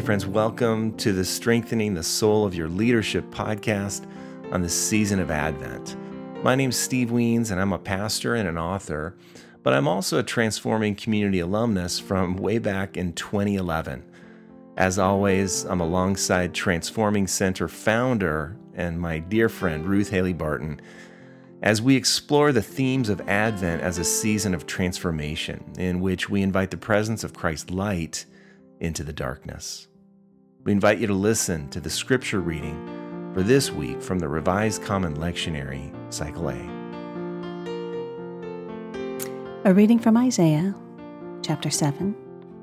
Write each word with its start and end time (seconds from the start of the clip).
Hey, 0.00 0.06
friends, 0.06 0.24
welcome 0.24 0.96
to 0.96 1.12
the 1.12 1.26
Strengthening 1.26 1.92
the 1.92 2.02
Soul 2.02 2.46
of 2.46 2.54
Your 2.54 2.70
Leadership 2.70 3.26
podcast 3.26 4.06
on 4.50 4.62
the 4.62 4.68
season 4.70 5.20
of 5.20 5.30
Advent. 5.30 5.94
My 6.42 6.54
name's 6.54 6.78
Steve 6.78 7.10
Wiens, 7.10 7.50
and 7.50 7.60
I'm 7.60 7.74
a 7.74 7.78
pastor 7.78 8.34
and 8.34 8.48
an 8.48 8.56
author, 8.56 9.14
but 9.62 9.74
I'm 9.74 9.86
also 9.86 10.18
a 10.18 10.22
transforming 10.22 10.94
community 10.94 11.40
alumnus 11.40 11.98
from 11.98 12.38
way 12.38 12.56
back 12.56 12.96
in 12.96 13.12
2011. 13.12 14.02
As 14.78 14.98
always, 14.98 15.64
I'm 15.64 15.80
alongside 15.80 16.54
Transforming 16.54 17.26
Center 17.26 17.68
founder 17.68 18.56
and 18.72 18.98
my 18.98 19.18
dear 19.18 19.50
friend 19.50 19.84
Ruth 19.84 20.08
Haley 20.08 20.32
Barton 20.32 20.80
as 21.60 21.82
we 21.82 21.94
explore 21.94 22.52
the 22.52 22.62
themes 22.62 23.10
of 23.10 23.20
Advent 23.28 23.82
as 23.82 23.98
a 23.98 24.04
season 24.04 24.54
of 24.54 24.66
transformation 24.66 25.62
in 25.76 26.00
which 26.00 26.30
we 26.30 26.40
invite 26.40 26.70
the 26.70 26.78
presence 26.78 27.22
of 27.22 27.34
Christ's 27.34 27.68
light 27.68 28.24
into 28.80 29.04
the 29.04 29.12
darkness. 29.12 29.88
We 30.62 30.72
invite 30.72 30.98
you 30.98 31.06
to 31.06 31.14
listen 31.14 31.70
to 31.70 31.80
the 31.80 31.88
scripture 31.88 32.40
reading 32.40 33.30
for 33.32 33.42
this 33.42 33.70
week 33.70 34.02
from 34.02 34.18
the 34.18 34.28
Revised 34.28 34.82
Common 34.82 35.16
Lectionary, 35.16 35.90
Cycle 36.12 36.50
A. 36.50 36.58
A 39.64 39.72
reading 39.72 39.98
from 39.98 40.18
Isaiah, 40.18 40.74
chapter 41.42 41.70
7, 41.70 42.14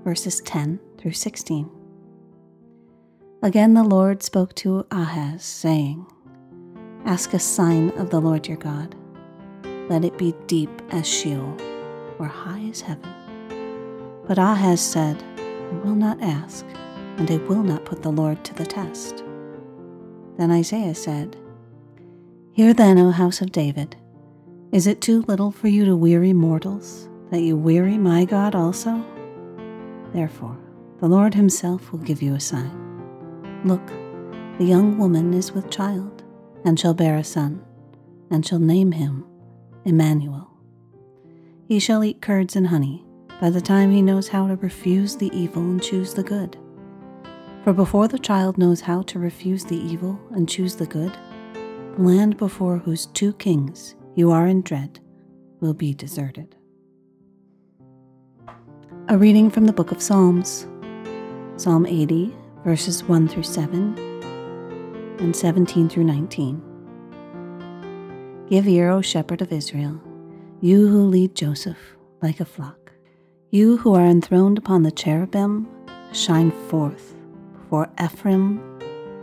verses 0.04 0.42
10 0.42 0.80
through 1.00 1.14
16. 1.14 1.72
Again 3.42 3.73
the 3.73 3.84
Lord 3.84 4.22
spoke 4.22 4.54
to 4.56 4.86
Ahaz, 4.92 5.44
saying, 5.44 6.06
Ask 7.06 7.34
a 7.34 7.40
sign 7.40 7.90
of 7.98 8.12
the 8.12 8.22
Lord 8.22 8.48
your 8.48 8.58
God. 8.58 8.95
Let 9.90 10.06
it 10.06 10.20
be 10.20 10.36
deep 10.45 10.70
as 10.92 11.08
Sheol, 11.08 11.58
or 12.20 12.28
high 12.28 12.62
as 12.70 12.82
heaven. 12.82 13.12
But 14.28 14.38
Ahaz 14.38 14.82
said, 14.82 15.23
I 15.40 15.76
will 15.84 15.95
not 15.95 16.22
ask, 16.22 16.64
and 17.18 17.30
I 17.30 17.38
will 17.38 17.64
not 17.64 17.86
put 17.86 18.02
the 18.02 18.12
Lord 18.12 18.44
to 18.46 18.54
the 18.54 18.66
test. 18.66 19.23
Then 20.38 20.52
Isaiah 20.52 20.96
said, 20.96 21.36
Hear 22.54 22.74
then, 22.74 22.98
O 22.98 23.12
house 23.12 23.42
of 23.42 23.52
David, 23.52 23.96
is 24.72 24.88
it 24.88 25.02
too 25.02 25.24
little 25.24 25.52
for 25.52 25.68
you 25.68 25.86
to 25.86 25.96
weary 25.96 26.34
mortals, 26.34 27.09
that 27.32 27.42
you 27.42 27.56
weary 27.58 27.98
my 27.98 28.26
God 28.26 28.56
also? 28.56 29.04
Therefore, 30.14 30.58
the 31.00 31.08
Lord 31.08 31.34
himself 31.34 31.92
will 31.92 32.00
give 32.00 32.22
you 32.22 32.36
a 32.36 32.40
sign. 32.40 32.72
Look, 33.66 33.86
the 34.58 34.66
young 34.66 34.98
woman 34.98 35.34
is 35.34 35.52
with 35.52 35.70
child 35.70 36.24
and 36.66 36.80
shall 36.80 36.94
bear 36.94 37.18
a 37.18 37.24
son, 37.24 37.64
and 38.30 38.46
shall 38.46 38.59
name 38.59 38.92
him 38.92 39.26
Emmanuel. 39.86 40.50
He 41.68 41.80
shall 41.80 42.04
eat 42.04 42.22
curds 42.22 42.56
and 42.56 42.68
honey 42.68 43.06
by 43.40 43.50
the 43.50 43.62
time 43.62 43.92
he 43.92 44.02
knows 44.02 44.28
how 44.28 44.48
to 44.48 44.56
refuse 44.56 45.16
the 45.16 45.31
evil 45.38 45.62
and 45.62 45.81
choose 45.81 46.14
the 46.14 46.24
good. 46.24 46.58
For 47.68 47.73
before 47.73 48.08
the 48.08 48.18
child 48.18 48.58
knows 48.58 48.80
how 48.80 49.02
to 49.02 49.20
refuse 49.20 49.66
the 49.66 49.76
evil 49.76 50.18
and 50.32 50.48
choose 50.48 50.78
the 50.78 50.86
good, 50.86 51.12
land 51.98 52.38
before 52.38 52.78
whose 52.78 53.08
two 53.08 53.34
kings 53.34 53.94
you 54.16 54.32
are 54.32 54.48
in 54.48 54.62
dread 54.62 55.02
will 55.59 55.74
be 55.74 55.94
deserted. 55.94 56.56
A 59.09 59.18
reading 59.18 59.52
from 59.52 59.66
the 59.66 59.74
book 59.74 59.92
of 59.92 60.02
Psalms, 60.02 60.66
Psalm 61.58 61.86
80, 61.86 62.34
verses 62.64 63.04
1 63.04 63.28
through 63.28 63.44
7 63.44 63.98
and 65.20 65.36
17 65.36 65.90
through 65.90 66.06
19. 66.06 66.62
Give 68.50 68.66
ear, 68.66 68.92
O 68.92 69.02
shepherd 69.02 69.42
of 69.42 69.52
Israel, 69.52 70.02
you 70.62 70.88
who 70.88 71.04
lead 71.04 71.36
Joseph 71.36 71.98
like 72.22 72.40
a 72.40 72.46
flock. 72.46 72.94
You 73.52 73.76
who 73.76 73.94
are 73.94 74.06
enthroned 74.06 74.58
upon 74.58 74.84
the 74.84 74.92
cherubim, 74.92 75.68
shine 76.14 76.52
forth 76.70 77.17
before 77.68 77.90
Ephraim 78.02 78.62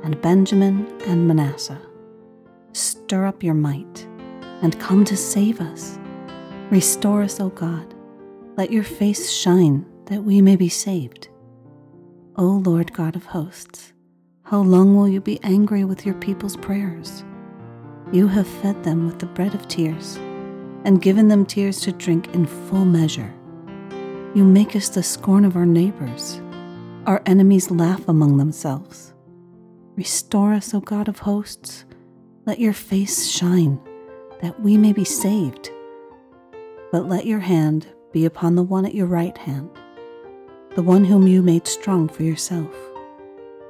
and 0.02 0.20
Benjamin 0.20 0.86
and 1.06 1.26
Manasseh. 1.26 1.80
Stir 2.74 3.24
up 3.24 3.42
your 3.42 3.54
might 3.54 4.06
and 4.60 4.78
come 4.78 5.02
to 5.06 5.16
save 5.16 5.62
us. 5.62 5.98
Restore 6.68 7.22
us, 7.22 7.40
O 7.40 7.48
God. 7.48 7.94
Let 8.58 8.70
your 8.70 8.84
face 8.84 9.30
shine 9.30 9.86
that 10.06 10.24
we 10.24 10.42
may 10.42 10.56
be 10.56 10.68
saved. 10.68 11.28
O 12.36 12.44
Lord 12.44 12.92
God 12.92 13.16
of 13.16 13.24
hosts, 13.24 13.94
how 14.42 14.60
long 14.60 14.94
will 14.94 15.08
you 15.08 15.22
be 15.22 15.42
angry 15.42 15.84
with 15.84 16.04
your 16.04 16.16
people's 16.16 16.58
prayers? 16.58 17.24
You 18.12 18.28
have 18.28 18.46
fed 18.46 18.84
them 18.84 19.06
with 19.06 19.20
the 19.20 19.26
bread 19.26 19.54
of 19.54 19.68
tears 19.68 20.16
and 20.84 21.00
given 21.00 21.28
them 21.28 21.46
tears 21.46 21.80
to 21.80 21.92
drink 21.92 22.34
in 22.34 22.44
full 22.44 22.84
measure. 22.84 23.32
You 24.34 24.44
make 24.44 24.76
us 24.76 24.90
the 24.90 25.02
scorn 25.02 25.46
of 25.46 25.56
our 25.56 25.64
neighbors. 25.64 26.42
Our 27.06 27.22
enemies 27.26 27.70
laugh 27.70 28.08
among 28.08 28.36
themselves. 28.36 29.14
Restore 29.96 30.54
us, 30.54 30.74
O 30.74 30.80
God 30.80 31.08
of 31.08 31.20
hosts. 31.20 31.84
Let 32.46 32.58
your 32.58 32.72
face 32.72 33.26
shine, 33.26 33.80
that 34.42 34.60
we 34.60 34.76
may 34.76 34.92
be 34.92 35.04
saved. 35.04 35.70
But 36.90 37.08
let 37.08 37.26
your 37.26 37.40
hand 37.40 37.86
be 38.12 38.24
upon 38.24 38.54
the 38.54 38.62
one 38.62 38.86
at 38.86 38.94
your 38.94 39.06
right 39.06 39.36
hand, 39.36 39.70
the 40.74 40.82
one 40.82 41.04
whom 41.04 41.26
you 41.26 41.42
made 41.42 41.66
strong 41.66 42.08
for 42.08 42.22
yourself 42.22 42.74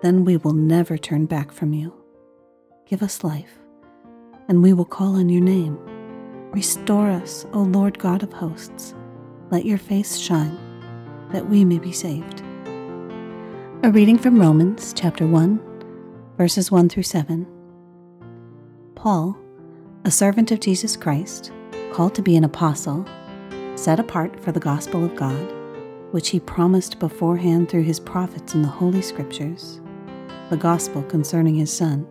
then 0.05 0.23
we 0.23 0.37
will 0.37 0.53
never 0.53 0.99
turn 0.99 1.25
back 1.25 1.51
from 1.51 1.73
you. 1.73 1.91
Give 2.85 3.03
us 3.03 3.25
life, 3.25 3.59
and 4.49 4.63
we 4.63 4.75
will 4.75 4.85
call 4.85 5.17
on 5.17 5.31
your 5.31 5.41
name. 5.41 5.79
Restore 6.53 7.09
us, 7.09 7.47
O 7.55 7.61
Lord 7.63 7.99
God 7.99 8.23
of 8.23 8.31
hosts. 8.31 8.95
Let 9.51 9.65
your 9.65 9.79
face 9.79 10.19
shine, 10.19 10.59
that 11.33 11.49
we 11.49 11.65
may 11.65 11.79
be 11.79 11.91
saved. 11.91 12.44
A 13.85 13.91
reading 13.91 14.17
from 14.17 14.41
Romans 14.41 14.95
chapter 14.97 15.27
1, 15.27 15.61
verses 16.39 16.71
1 16.71 16.89
through 16.89 17.03
7. 17.03 17.47
Paul, 18.95 19.37
a 20.07 20.11
servant 20.11 20.51
of 20.51 20.61
Jesus 20.61 20.97
Christ, 20.97 21.53
called 21.93 22.15
to 22.15 22.23
be 22.23 22.35
an 22.35 22.45
apostle, 22.45 23.05
set 23.75 24.01
apart 24.01 24.43
for 24.43 24.53
the 24.53 24.59
gospel 24.59 25.05
of 25.05 25.15
God, 25.15 25.53
which 26.13 26.31
he 26.31 26.41
promised 26.41 26.99
beforehand 26.99 27.69
through 27.69 27.83
his 27.83 28.01
prophets 28.01 28.55
in 28.55 28.63
the 28.63 28.69
Holy 28.69 29.03
Scriptures 29.03 29.83
the 30.49 30.57
gospel 30.57 31.03
concerning 31.03 31.57
his 31.57 31.71
Son, 31.71 32.07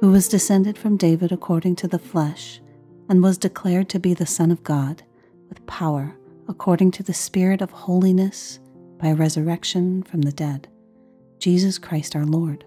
who 0.00 0.10
was 0.10 0.26
descended 0.26 0.76
from 0.76 0.96
David 0.96 1.30
according 1.30 1.76
to 1.76 1.86
the 1.86 2.00
flesh, 2.00 2.60
and 3.08 3.22
was 3.22 3.38
declared 3.38 3.88
to 3.90 4.00
be 4.00 4.14
the 4.14 4.26
Son 4.26 4.50
of 4.50 4.64
God, 4.64 5.04
with 5.48 5.64
power 5.68 6.16
according 6.48 6.90
to 6.90 7.04
the 7.04 7.14
Spirit 7.14 7.62
of 7.62 7.70
holiness 7.70 8.58
by 8.98 9.12
resurrection 9.12 10.02
from 10.02 10.22
the 10.22 10.32
dead, 10.32 10.66
Jesus 11.38 11.78
Christ 11.78 12.16
our 12.16 12.24
Lord, 12.24 12.64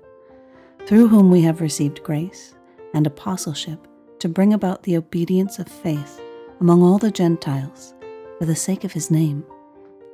through 0.85 1.07
whom 1.07 1.29
we 1.29 1.41
have 1.41 1.61
received 1.61 2.03
grace 2.03 2.55
and 2.93 3.05
apostleship 3.05 3.87
to 4.19 4.29
bring 4.29 4.53
about 4.53 4.83
the 4.83 4.97
obedience 4.97 5.59
of 5.59 5.67
faith 5.67 6.21
among 6.59 6.83
all 6.83 6.97
the 6.97 7.11
Gentiles 7.11 7.93
for 8.39 8.45
the 8.45 8.55
sake 8.55 8.83
of 8.83 8.91
his 8.91 9.11
name, 9.11 9.43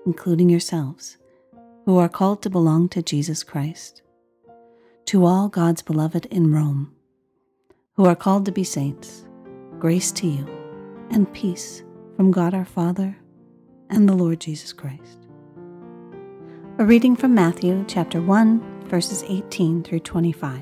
including 0.06 0.50
yourselves, 0.50 1.18
who 1.86 1.98
are 1.98 2.10
called 2.10 2.42
to 2.42 2.50
belong 2.50 2.90
to 2.90 3.02
Jesus 3.02 3.44
Christ 3.44 4.02
to 5.08 5.26
all 5.26 5.48
God's 5.48 5.82
beloved 5.82 6.26
in 6.26 6.52
Rome, 6.52 6.94
who 7.96 8.04
are 8.06 8.16
called 8.16 8.44
to 8.46 8.52
be 8.52 8.66
saints, 8.66 9.26
grace 9.80 10.12
to 10.12 10.28
you 10.28 10.46
and 11.10 11.32
peace 11.32 11.82
from 12.18 12.30
God 12.30 12.54
our 12.54 12.66
Father 12.66 13.18
and 13.90 14.08
the 14.08 14.14
Lord 14.14 14.42
Jesus 14.42 14.74
Christ. 14.74 15.27
A 16.80 16.86
reading 16.86 17.16
from 17.16 17.34
Matthew 17.34 17.84
chapter 17.88 18.22
1, 18.22 18.84
verses 18.88 19.24
18 19.28 19.82
through 19.82 20.02
25. 20.02 20.62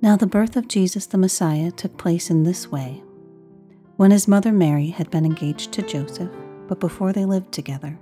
Now 0.00 0.16
the 0.16 0.26
birth 0.26 0.56
of 0.56 0.66
Jesus 0.66 1.04
the 1.04 1.18
Messiah 1.18 1.70
took 1.70 1.98
place 1.98 2.30
in 2.30 2.42
this 2.42 2.72
way. 2.72 3.02
When 3.96 4.10
his 4.10 4.26
mother 4.26 4.52
Mary 4.52 4.86
had 4.86 5.10
been 5.10 5.26
engaged 5.26 5.72
to 5.72 5.82
Joseph, 5.82 6.30
but 6.68 6.80
before 6.80 7.12
they 7.12 7.26
lived 7.26 7.52
together, 7.52 7.98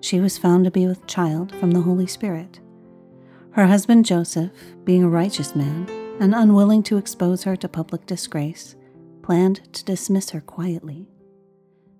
she 0.00 0.18
was 0.18 0.36
found 0.36 0.64
to 0.64 0.72
be 0.72 0.88
with 0.88 1.06
child 1.06 1.54
from 1.60 1.70
the 1.70 1.82
Holy 1.82 2.08
Spirit. 2.08 2.58
Her 3.52 3.68
husband 3.68 4.04
Joseph, 4.04 4.50
being 4.82 5.04
a 5.04 5.08
righteous 5.08 5.54
man 5.54 5.88
and 6.18 6.34
unwilling 6.34 6.82
to 6.84 6.96
expose 6.96 7.44
her 7.44 7.54
to 7.54 7.68
public 7.68 8.04
disgrace, 8.04 8.74
planned 9.22 9.72
to 9.72 9.84
dismiss 9.84 10.30
her 10.30 10.40
quietly. 10.40 11.06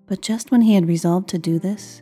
But 0.05 0.21
just 0.21 0.51
when 0.51 0.63
he 0.63 0.75
had 0.75 0.85
resolved 0.85 1.29
to 1.29 1.37
do 1.37 1.59
this, 1.59 2.01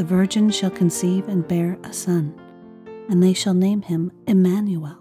the 0.00 0.06
virgin 0.06 0.48
shall 0.48 0.70
conceive 0.70 1.28
and 1.28 1.46
bear 1.46 1.76
a 1.84 1.92
son, 1.92 2.34
and 3.10 3.22
they 3.22 3.34
shall 3.34 3.52
name 3.52 3.82
him 3.82 4.10
Emmanuel, 4.26 4.96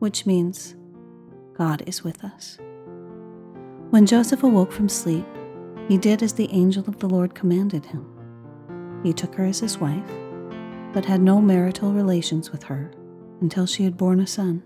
which 0.00 0.26
means 0.26 0.76
God 1.54 1.82
is 1.86 2.04
with 2.04 2.22
us. 2.22 2.58
When 3.88 4.04
Joseph 4.04 4.42
awoke 4.42 4.70
from 4.70 4.90
sleep, 4.90 5.24
he 5.88 5.96
did 5.96 6.22
as 6.22 6.34
the 6.34 6.52
angel 6.52 6.84
of 6.86 6.98
the 6.98 7.08
Lord 7.08 7.34
commanded 7.34 7.86
him. 7.86 8.04
He 9.02 9.14
took 9.14 9.34
her 9.34 9.46
as 9.46 9.60
his 9.60 9.78
wife, 9.78 10.10
but 10.92 11.06
had 11.06 11.22
no 11.22 11.40
marital 11.40 11.94
relations 11.94 12.52
with 12.52 12.64
her 12.64 12.92
until 13.40 13.64
she 13.64 13.84
had 13.84 13.96
borne 13.96 14.20
a 14.20 14.26
son, 14.26 14.62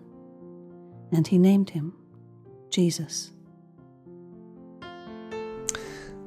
and 1.12 1.24
he 1.24 1.38
named 1.38 1.70
him 1.70 1.94
Jesus. 2.68 3.30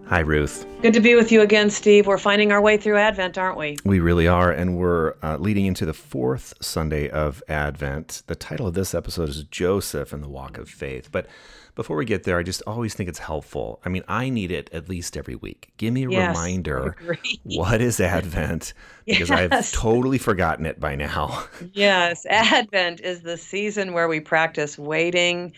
Hi, 0.08 0.20
Ruth. 0.20 0.68
Good 0.84 0.94
to 0.94 1.00
be 1.00 1.16
with 1.16 1.32
you 1.32 1.42
again, 1.42 1.72
Steve. 1.72 2.06
We're 2.06 2.20
finding 2.20 2.52
our 2.52 2.62
way 2.62 2.78
through 2.78 2.98
Advent, 2.98 3.40
aren't 3.40 3.58
we? 3.58 3.76
We 3.86 4.00
really 4.00 4.28
are, 4.28 4.52
and 4.52 4.78
we're 4.78 5.16
uh, 5.24 5.38
leading 5.38 5.66
into 5.66 5.84
the 5.84 5.96
fourth 5.96 6.54
Sunday 6.62 7.10
of 7.10 7.42
Advent. 7.48 8.22
The 8.28 8.36
title 8.36 8.68
of 8.68 8.76
this 8.76 8.94
episode 8.94 9.30
is 9.30 9.44
Joseph 9.46 10.14
and 10.14 10.24
the 10.24 10.30
Walk 10.30 10.60
of 10.60 10.70
Faith. 10.70 11.10
But 11.12 11.26
before 11.74 11.98
we 11.98 12.06
get 12.06 12.24
there, 12.24 12.38
I 12.38 12.44
just 12.44 12.62
always 12.68 12.94
think 12.94 13.10
it's 13.10 13.18
helpful. 13.18 13.82
I 13.84 13.90
mean, 13.90 14.04
I 14.08 14.30
need 14.30 14.52
it 14.52 14.70
at 14.72 14.88
least 14.88 15.18
every 15.18 15.36
week. 15.36 15.74
Give 15.78 15.92
me 15.92 16.06
a 16.06 16.10
yes, 16.12 16.38
reminder 16.38 16.96
what 17.44 17.82
is 17.82 18.00
Advent? 18.00 18.74
Because 19.06 19.30
yes. 19.30 19.52
I've 19.52 19.72
totally 19.72 20.18
forgotten 20.18 20.66
it 20.66 20.80
by 20.80 20.96
now. 20.96 21.44
yes, 21.74 22.26
Advent 22.26 23.02
is 23.02 23.22
the 23.22 23.38
season 23.38 23.94
where 23.94 24.08
we 24.08 24.20
practice 24.20 24.80
waiting 24.80 25.54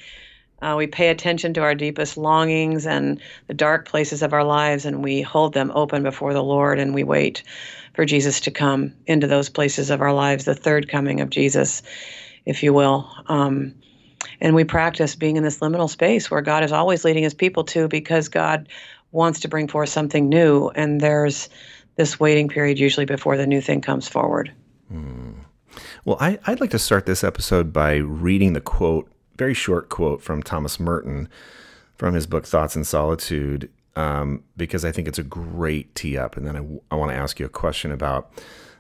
uh, 0.62 0.76
we 0.78 0.88
pay 0.88 1.10
attention 1.10 1.54
to 1.54 1.62
our 1.62 1.76
deepest 1.76 2.18
longings 2.18 2.88
and 2.88 3.22
the 3.48 3.54
dark 3.54 3.88
places 3.88 4.24
of 4.24 4.34
our 4.34 4.44
lives, 4.44 4.86
and 4.86 5.04
we 5.04 5.22
hold 5.22 5.54
them 5.54 5.72
open 5.76 6.04
before 6.04 6.34
the 6.34 6.44
Lord, 6.44 6.80
and 6.80 6.94
we 6.94 7.04
wait 7.04 7.44
for 7.94 8.06
Jesus 8.06 8.40
to 8.42 8.52
come 8.52 8.94
into 9.06 9.28
those 9.28 9.50
places 9.50 9.90
of 9.90 10.02
our 10.02 10.14
lives, 10.14 10.46
the 10.46 10.56
third 10.56 10.90
coming 10.90 11.22
of 11.22 11.30
Jesus, 11.30 11.84
if 12.46 12.64
you 12.64 12.74
will. 12.74 13.10
Um, 13.28 13.76
and 14.42 14.56
we 14.56 14.64
practice 14.64 15.16
being 15.16 15.38
in 15.38 15.44
this 15.44 15.60
liminal 15.60 15.90
space 15.90 16.32
where 16.32 16.42
God 16.42 16.64
is 16.64 16.72
always 16.72 17.06
leading 17.06 17.24
his 17.24 17.34
people 17.34 17.64
to 17.66 17.88
because 17.88 18.28
God 18.28 18.68
wants 19.12 19.40
to 19.42 19.48
bring 19.48 19.68
forth 19.68 19.90
something 19.90 20.28
new, 20.28 20.70
and 20.70 21.02
there's 21.02 21.50
this 21.98 22.20
waiting 22.20 22.48
period 22.48 22.80
usually 22.80 23.06
before 23.06 23.38
the 23.38 23.48
new 23.48 23.62
thing 23.62 23.82
comes 23.82 24.08
forward. 24.08 24.52
Mm. 24.92 25.36
Well, 26.06 26.18
I, 26.20 26.40
I'd 26.48 26.60
like 26.60 26.72
to 26.72 26.80
start 26.80 27.06
this 27.06 27.24
episode 27.24 27.72
by 27.72 27.96
reading 27.96 28.54
the 28.54 28.62
quote 28.62 29.12
very 29.38 29.54
short 29.54 29.90
quote 29.90 30.22
from 30.22 30.42
Thomas 30.44 30.80
Merton 30.80 31.30
from 31.96 32.14
his 32.14 32.28
book 32.28 32.46
Thoughts 32.46 32.76
in 32.76 32.84
Solitude, 32.84 33.70
um, 33.96 34.44
because 34.56 34.86
I 34.86 34.92
think 34.92 35.08
it's 35.08 35.20
a 35.20 35.24
great 35.24 35.94
tee 35.96 36.18
up. 36.18 36.38
And 36.38 36.46
then 36.46 36.56
I, 36.56 36.94
I 36.94 36.98
want 36.98 37.12
to 37.12 37.18
ask 37.18 37.40
you 37.40 37.46
a 37.46 37.50
question 37.50 37.92
about 37.92 38.32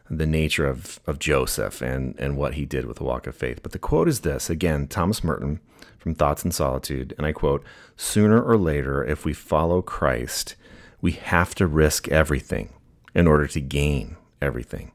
the 0.09 0.27
nature 0.27 0.67
of, 0.67 0.99
of 1.05 1.19
Joseph 1.19 1.81
and, 1.81 2.15
and 2.19 2.37
what 2.37 2.53
he 2.53 2.65
did 2.65 2.85
with 2.85 2.97
the 2.97 3.03
walk 3.03 3.27
of 3.27 3.35
faith. 3.35 3.61
But 3.61 3.71
the 3.71 3.79
quote 3.79 4.07
is 4.07 4.21
this 4.21 4.49
again, 4.49 4.87
Thomas 4.87 5.23
Merton 5.23 5.59
from 5.97 6.15
Thoughts 6.15 6.45
in 6.45 6.51
Solitude. 6.51 7.13
And 7.17 7.25
I 7.25 7.31
quote 7.31 7.63
Sooner 7.97 8.41
or 8.41 8.57
later, 8.57 9.03
if 9.03 9.25
we 9.25 9.33
follow 9.33 9.81
Christ, 9.81 10.55
we 11.01 11.11
have 11.13 11.55
to 11.55 11.67
risk 11.67 12.07
everything 12.07 12.73
in 13.13 13.27
order 13.27 13.47
to 13.47 13.59
gain 13.59 14.15
everything. 14.41 14.91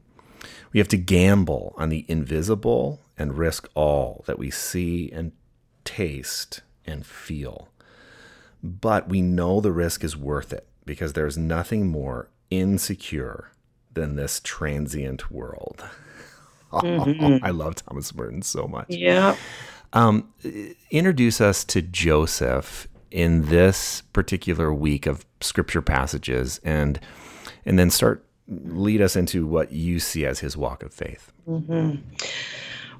We 0.71 0.79
have 0.79 0.87
to 0.89 0.97
gamble 0.97 1.75
on 1.77 1.89
the 1.89 2.05
invisible 2.07 2.99
and 3.17 3.37
risk 3.37 3.69
all 3.75 4.23
that 4.25 4.39
we 4.39 4.49
see 4.49 5.11
and 5.11 5.33
taste, 5.83 6.61
and 6.85 7.05
feel. 7.05 7.69
But 8.61 9.09
we 9.09 9.21
know 9.21 9.59
the 9.59 9.71
risk 9.71 10.03
is 10.03 10.15
worth 10.15 10.53
it 10.53 10.67
because 10.85 11.13
there's 11.13 11.37
nothing 11.37 11.87
more 11.87 12.29
insecure 12.49 13.51
than 13.93 14.15
this 14.15 14.41
transient 14.43 15.31
world. 15.31 15.83
Mm-hmm. 16.73 17.45
I 17.45 17.51
love 17.51 17.75
Thomas 17.75 18.15
Merton 18.15 18.41
so 18.41 18.67
much. 18.67 18.87
Yeah. 18.89 19.35
Um, 19.93 20.33
introduce 20.89 21.39
us 21.39 21.63
to 21.65 21.83
Joseph 21.83 22.87
in 23.11 23.45
this 23.49 24.01
particular 24.11 24.73
week 24.73 25.05
of 25.05 25.23
scripture 25.39 25.83
passages 25.83 26.59
and 26.63 26.99
and 27.63 27.77
then 27.77 27.91
start 27.91 28.25
lead 28.47 29.01
us 29.01 29.15
into 29.15 29.45
what 29.45 29.71
you 29.71 29.99
see 29.99 30.25
as 30.25 30.39
his 30.39 30.57
walk 30.57 30.81
of 30.81 30.91
faith. 30.93 31.31
Mm-hmm. 31.47 32.01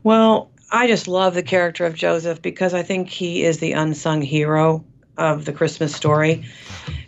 Well, 0.03 0.51
I 0.73 0.87
just 0.87 1.07
love 1.07 1.35
the 1.35 1.43
character 1.43 1.85
of 1.85 1.93
Joseph 1.93 2.41
because 2.41 2.73
I 2.73 2.81
think 2.81 3.07
he 3.07 3.43
is 3.43 3.59
the 3.59 3.73
unsung 3.73 4.23
hero 4.23 4.83
of 5.19 5.45
the 5.45 5.53
Christmas 5.53 5.95
story. 5.95 6.43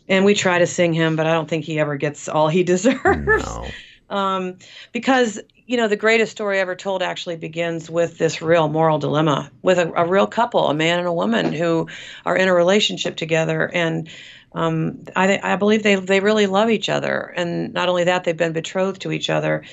And 0.08 0.24
we 0.24 0.36
try 0.36 0.60
to 0.60 0.68
sing 0.68 0.94
him, 0.94 1.16
but 1.16 1.26
I 1.26 1.34
don't 1.34 1.50
think 1.50 1.66
he 1.66 1.80
ever 1.80 1.98
gets 1.98 2.30
all 2.30 2.48
he 2.48 2.64
deserves. 2.64 3.44
No. 3.44 3.68
Um, 4.08 4.60
because, 4.92 5.40
you 5.66 5.78
know, 5.78 5.88
the 5.88 5.96
greatest 5.96 6.32
story 6.32 6.60
ever 6.60 6.76
told 6.76 7.02
actually 7.02 7.38
begins 7.38 7.90
with 7.90 8.20
this 8.20 8.40
real 8.40 8.70
moral 8.70 9.00
dilemma 9.00 9.50
with 9.64 9.80
a, 9.80 9.92
a 9.94 10.08
real 10.08 10.28
couple, 10.28 10.68
a 10.68 10.76
man 10.76 11.00
and 11.00 11.08
a 11.08 11.14
woman 11.14 11.52
who 11.52 11.90
are 12.24 12.38
in 12.38 12.48
a 12.48 12.54
relationship 12.54 13.16
together. 13.16 13.72
And 13.74 14.08
um, 14.56 15.04
I, 15.18 15.40
I 15.44 15.56
believe 15.58 15.84
they, 15.84 15.96
they 15.96 16.22
really 16.22 16.48
love 16.48 16.70
each 16.70 16.88
other. 16.88 17.34
And 17.36 17.74
not 17.74 17.90
only 17.90 18.06
that, 18.06 18.24
they've 18.24 18.36
been 18.36 18.54
betrothed 18.54 19.02
to 19.02 19.12
each 19.12 19.30
other 19.30 19.64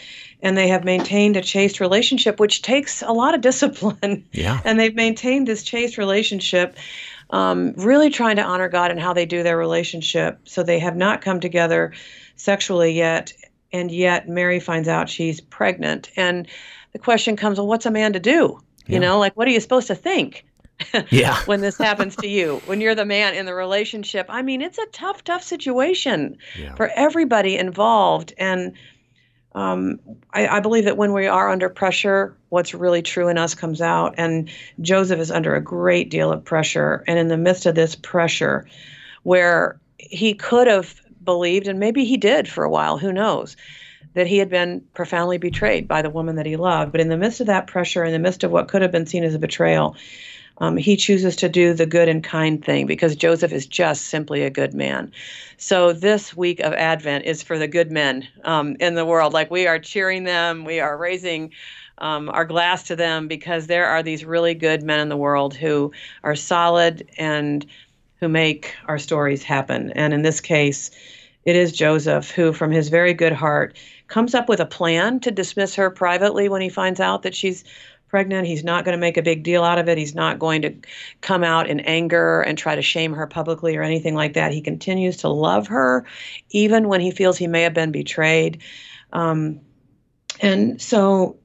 and 0.42 0.58
they 0.58 0.66
have 0.68 0.84
maintained 0.84 1.36
a 1.36 1.40
chaste 1.40 1.78
relationship, 1.78 2.40
which 2.40 2.62
takes 2.62 3.00
a 3.00 3.12
lot 3.12 3.34
of 3.34 3.40
discipline. 3.40 4.26
Yeah. 4.32 4.60
And 4.64 4.80
they've 4.80 4.94
maintained 4.94 5.46
this 5.46 5.62
chaste 5.62 5.98
relationship, 5.98 6.76
um, 7.30 7.74
really 7.76 8.10
trying 8.10 8.36
to 8.36 8.42
honor 8.42 8.68
God 8.68 8.90
and 8.90 8.98
how 8.98 9.12
they 9.12 9.26
do 9.26 9.42
their 9.42 9.56
relationship. 9.56 10.40
So 10.44 10.62
they 10.62 10.78
have 10.80 10.96
not 10.96 11.20
come 11.20 11.38
together 11.38 11.92
sexually 12.36 12.92
yet. 12.92 13.32
And 13.72 13.90
yet 13.90 14.28
Mary 14.28 14.58
finds 14.58 14.88
out 14.88 15.08
she's 15.08 15.40
pregnant. 15.40 16.10
And 16.16 16.48
the 16.92 16.98
question 16.98 17.36
comes, 17.36 17.58
well, 17.58 17.68
what's 17.68 17.86
a 17.86 17.90
man 17.90 18.14
to 18.14 18.20
do? 18.20 18.60
Yeah. 18.86 18.94
You 18.94 19.00
know, 19.00 19.18
like, 19.18 19.36
what 19.36 19.46
are 19.46 19.52
you 19.52 19.60
supposed 19.60 19.86
to 19.88 19.94
think? 19.94 20.44
Yeah. 21.10 21.40
when 21.46 21.60
this 21.60 21.78
happens 21.78 22.16
to 22.16 22.28
you, 22.28 22.60
when 22.66 22.80
you're 22.80 22.94
the 22.94 23.04
man 23.04 23.34
in 23.34 23.46
the 23.46 23.54
relationship. 23.54 24.26
I 24.28 24.42
mean, 24.42 24.60
it's 24.62 24.78
a 24.78 24.86
tough, 24.86 25.24
tough 25.24 25.42
situation 25.42 26.38
yeah. 26.58 26.74
for 26.74 26.90
everybody 26.94 27.56
involved. 27.56 28.32
And 28.38 28.74
um, 29.54 30.00
I, 30.32 30.48
I, 30.48 30.60
believe 30.60 30.84
that 30.84 30.96
when 30.96 31.12
we 31.12 31.26
are 31.26 31.50
under 31.50 31.68
pressure, 31.68 32.34
what's 32.48 32.72
really 32.72 33.02
true 33.02 33.28
in 33.28 33.36
us 33.36 33.54
comes 33.54 33.82
out. 33.82 34.14
And 34.16 34.50
Joseph 34.80 35.20
is 35.20 35.30
under 35.30 35.54
a 35.54 35.60
great 35.60 36.08
deal 36.08 36.32
of 36.32 36.44
pressure. 36.44 37.04
And 37.06 37.18
in 37.18 37.28
the 37.28 37.36
midst 37.36 37.66
of 37.66 37.74
this 37.74 37.94
pressure, 37.94 38.66
where 39.24 39.78
he 39.98 40.34
could 40.34 40.68
have 40.68 41.00
believed, 41.22 41.68
and 41.68 41.78
maybe 41.78 42.04
he 42.04 42.16
did 42.16 42.48
for 42.48 42.64
a 42.64 42.70
while, 42.70 42.96
who 42.96 43.12
knows, 43.12 43.56
that 44.14 44.26
he 44.26 44.38
had 44.38 44.48
been 44.48 44.82
profoundly 44.94 45.38
betrayed 45.38 45.88
by 45.88 46.02
the 46.02 46.10
woman 46.10 46.36
that 46.36 46.46
he 46.46 46.56
loved. 46.56 46.92
But 46.92 47.00
in 47.00 47.08
the 47.08 47.16
midst 47.16 47.40
of 47.40 47.46
that 47.46 47.66
pressure, 47.66 48.04
in 48.04 48.12
the 48.12 48.18
midst 48.18 48.44
of 48.44 48.50
what 48.50 48.68
could 48.68 48.82
have 48.82 48.92
been 48.92 49.06
seen 49.06 49.24
as 49.24 49.34
a 49.34 49.38
betrayal, 49.38 49.96
um, 50.58 50.76
he 50.76 50.96
chooses 50.96 51.36
to 51.36 51.48
do 51.48 51.74
the 51.74 51.86
good 51.86 52.08
and 52.08 52.22
kind 52.22 52.64
thing 52.64 52.86
because 52.86 53.16
Joseph 53.16 53.52
is 53.52 53.66
just 53.66 54.06
simply 54.06 54.42
a 54.42 54.50
good 54.50 54.74
man. 54.74 55.12
So 55.56 55.92
this 55.92 56.36
week 56.36 56.60
of 56.60 56.72
Advent 56.72 57.24
is 57.24 57.42
for 57.42 57.58
the 57.58 57.68
good 57.68 57.90
men 57.90 58.26
um, 58.44 58.76
in 58.80 58.94
the 58.94 59.06
world. 59.06 59.32
Like 59.32 59.50
we 59.50 59.66
are 59.66 59.78
cheering 59.78 60.24
them, 60.24 60.64
we 60.64 60.80
are 60.80 60.96
raising 60.96 61.52
um, 61.98 62.28
our 62.30 62.44
glass 62.44 62.82
to 62.84 62.96
them 62.96 63.28
because 63.28 63.66
there 63.66 63.86
are 63.86 64.02
these 64.02 64.24
really 64.24 64.54
good 64.54 64.82
men 64.82 65.00
in 65.00 65.08
the 65.08 65.16
world 65.16 65.54
who 65.54 65.92
are 66.24 66.34
solid 66.34 67.08
and 67.16 67.66
who 68.20 68.28
make 68.28 68.74
our 68.86 68.98
stories 68.98 69.42
happen. 69.42 69.90
And 69.92 70.14
in 70.14 70.22
this 70.22 70.40
case, 70.40 70.90
it 71.44 71.56
is 71.56 71.72
Joseph 71.72 72.30
who, 72.30 72.52
from 72.52 72.70
his 72.70 72.88
very 72.88 73.14
good 73.14 73.32
heart, 73.32 73.76
comes 74.06 74.34
up 74.34 74.48
with 74.48 74.60
a 74.60 74.66
plan 74.66 75.20
to 75.20 75.30
dismiss 75.30 75.74
her 75.74 75.90
privately 75.90 76.48
when 76.48 76.60
he 76.62 76.68
finds 76.68 77.00
out 77.00 77.22
that 77.22 77.34
she's 77.34 77.64
pregnant. 78.12 78.46
He's 78.46 78.62
not 78.62 78.84
going 78.84 78.92
to 78.92 79.00
make 79.00 79.16
a 79.16 79.22
big 79.22 79.42
deal 79.42 79.64
out 79.64 79.78
of 79.78 79.88
it. 79.88 79.96
He's 79.96 80.14
not 80.14 80.38
going 80.38 80.60
to 80.62 80.74
come 81.22 81.42
out 81.42 81.66
in 81.66 81.80
anger 81.80 82.42
and 82.42 82.58
try 82.58 82.76
to 82.76 82.82
shame 82.82 83.14
her 83.14 83.26
publicly 83.26 83.74
or 83.74 83.82
anything 83.82 84.14
like 84.14 84.34
that. 84.34 84.52
He 84.52 84.60
continues 84.60 85.16
to 85.16 85.28
love 85.28 85.66
her, 85.68 86.04
even 86.50 86.88
when 86.88 87.00
he 87.00 87.10
feels 87.10 87.38
he 87.38 87.46
may 87.46 87.62
have 87.62 87.72
been 87.72 87.90
betrayed. 87.90 88.60
Um, 89.14 89.60
and 90.42 90.80
so, 90.80 91.38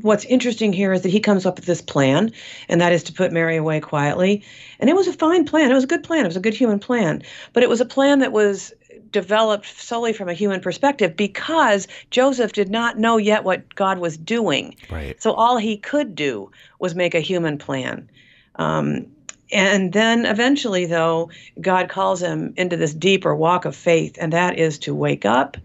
what's 0.00 0.24
interesting 0.24 0.72
here 0.72 0.94
is 0.94 1.02
that 1.02 1.10
he 1.10 1.20
comes 1.20 1.44
up 1.44 1.56
with 1.56 1.66
this 1.66 1.82
plan, 1.82 2.32
and 2.70 2.80
that 2.80 2.94
is 2.94 3.02
to 3.02 3.12
put 3.12 3.30
Mary 3.30 3.58
away 3.58 3.78
quietly. 3.78 4.42
And 4.80 4.88
it 4.88 4.96
was 4.96 5.06
a 5.06 5.12
fine 5.12 5.44
plan. 5.44 5.70
It 5.70 5.74
was 5.74 5.84
a 5.84 5.88
good 5.88 6.02
plan. 6.02 6.24
It 6.24 6.28
was 6.28 6.38
a 6.38 6.40
good 6.40 6.54
human 6.54 6.78
plan. 6.78 7.22
But 7.52 7.62
it 7.62 7.68
was 7.68 7.82
a 7.82 7.86
plan 7.86 8.20
that 8.20 8.32
was 8.32 8.72
developed 9.16 9.64
solely 9.80 10.12
from 10.12 10.28
a 10.28 10.34
human 10.34 10.60
perspective 10.60 11.16
because 11.16 11.88
Joseph 12.10 12.52
did 12.52 12.68
not 12.68 12.98
know 12.98 13.16
yet 13.16 13.44
what 13.44 13.74
God 13.74 13.98
was 13.98 14.18
doing. 14.18 14.76
Right. 14.90 15.20
So 15.22 15.32
all 15.32 15.56
he 15.56 15.78
could 15.78 16.14
do 16.14 16.50
was 16.78 16.94
make 16.94 17.14
a 17.14 17.20
human 17.20 17.56
plan. 17.56 18.10
Um, 18.56 19.06
and 19.50 19.94
then 19.94 20.26
eventually, 20.26 20.84
though, 20.84 21.30
God 21.58 21.88
calls 21.88 22.20
him 22.20 22.52
into 22.58 22.76
this 22.76 22.92
deeper 22.92 23.34
walk 23.34 23.64
of 23.64 23.74
faith, 23.74 24.18
and 24.20 24.34
that 24.34 24.58
is 24.58 24.78
to 24.80 24.94
wake 24.94 25.24
up, 25.24 25.56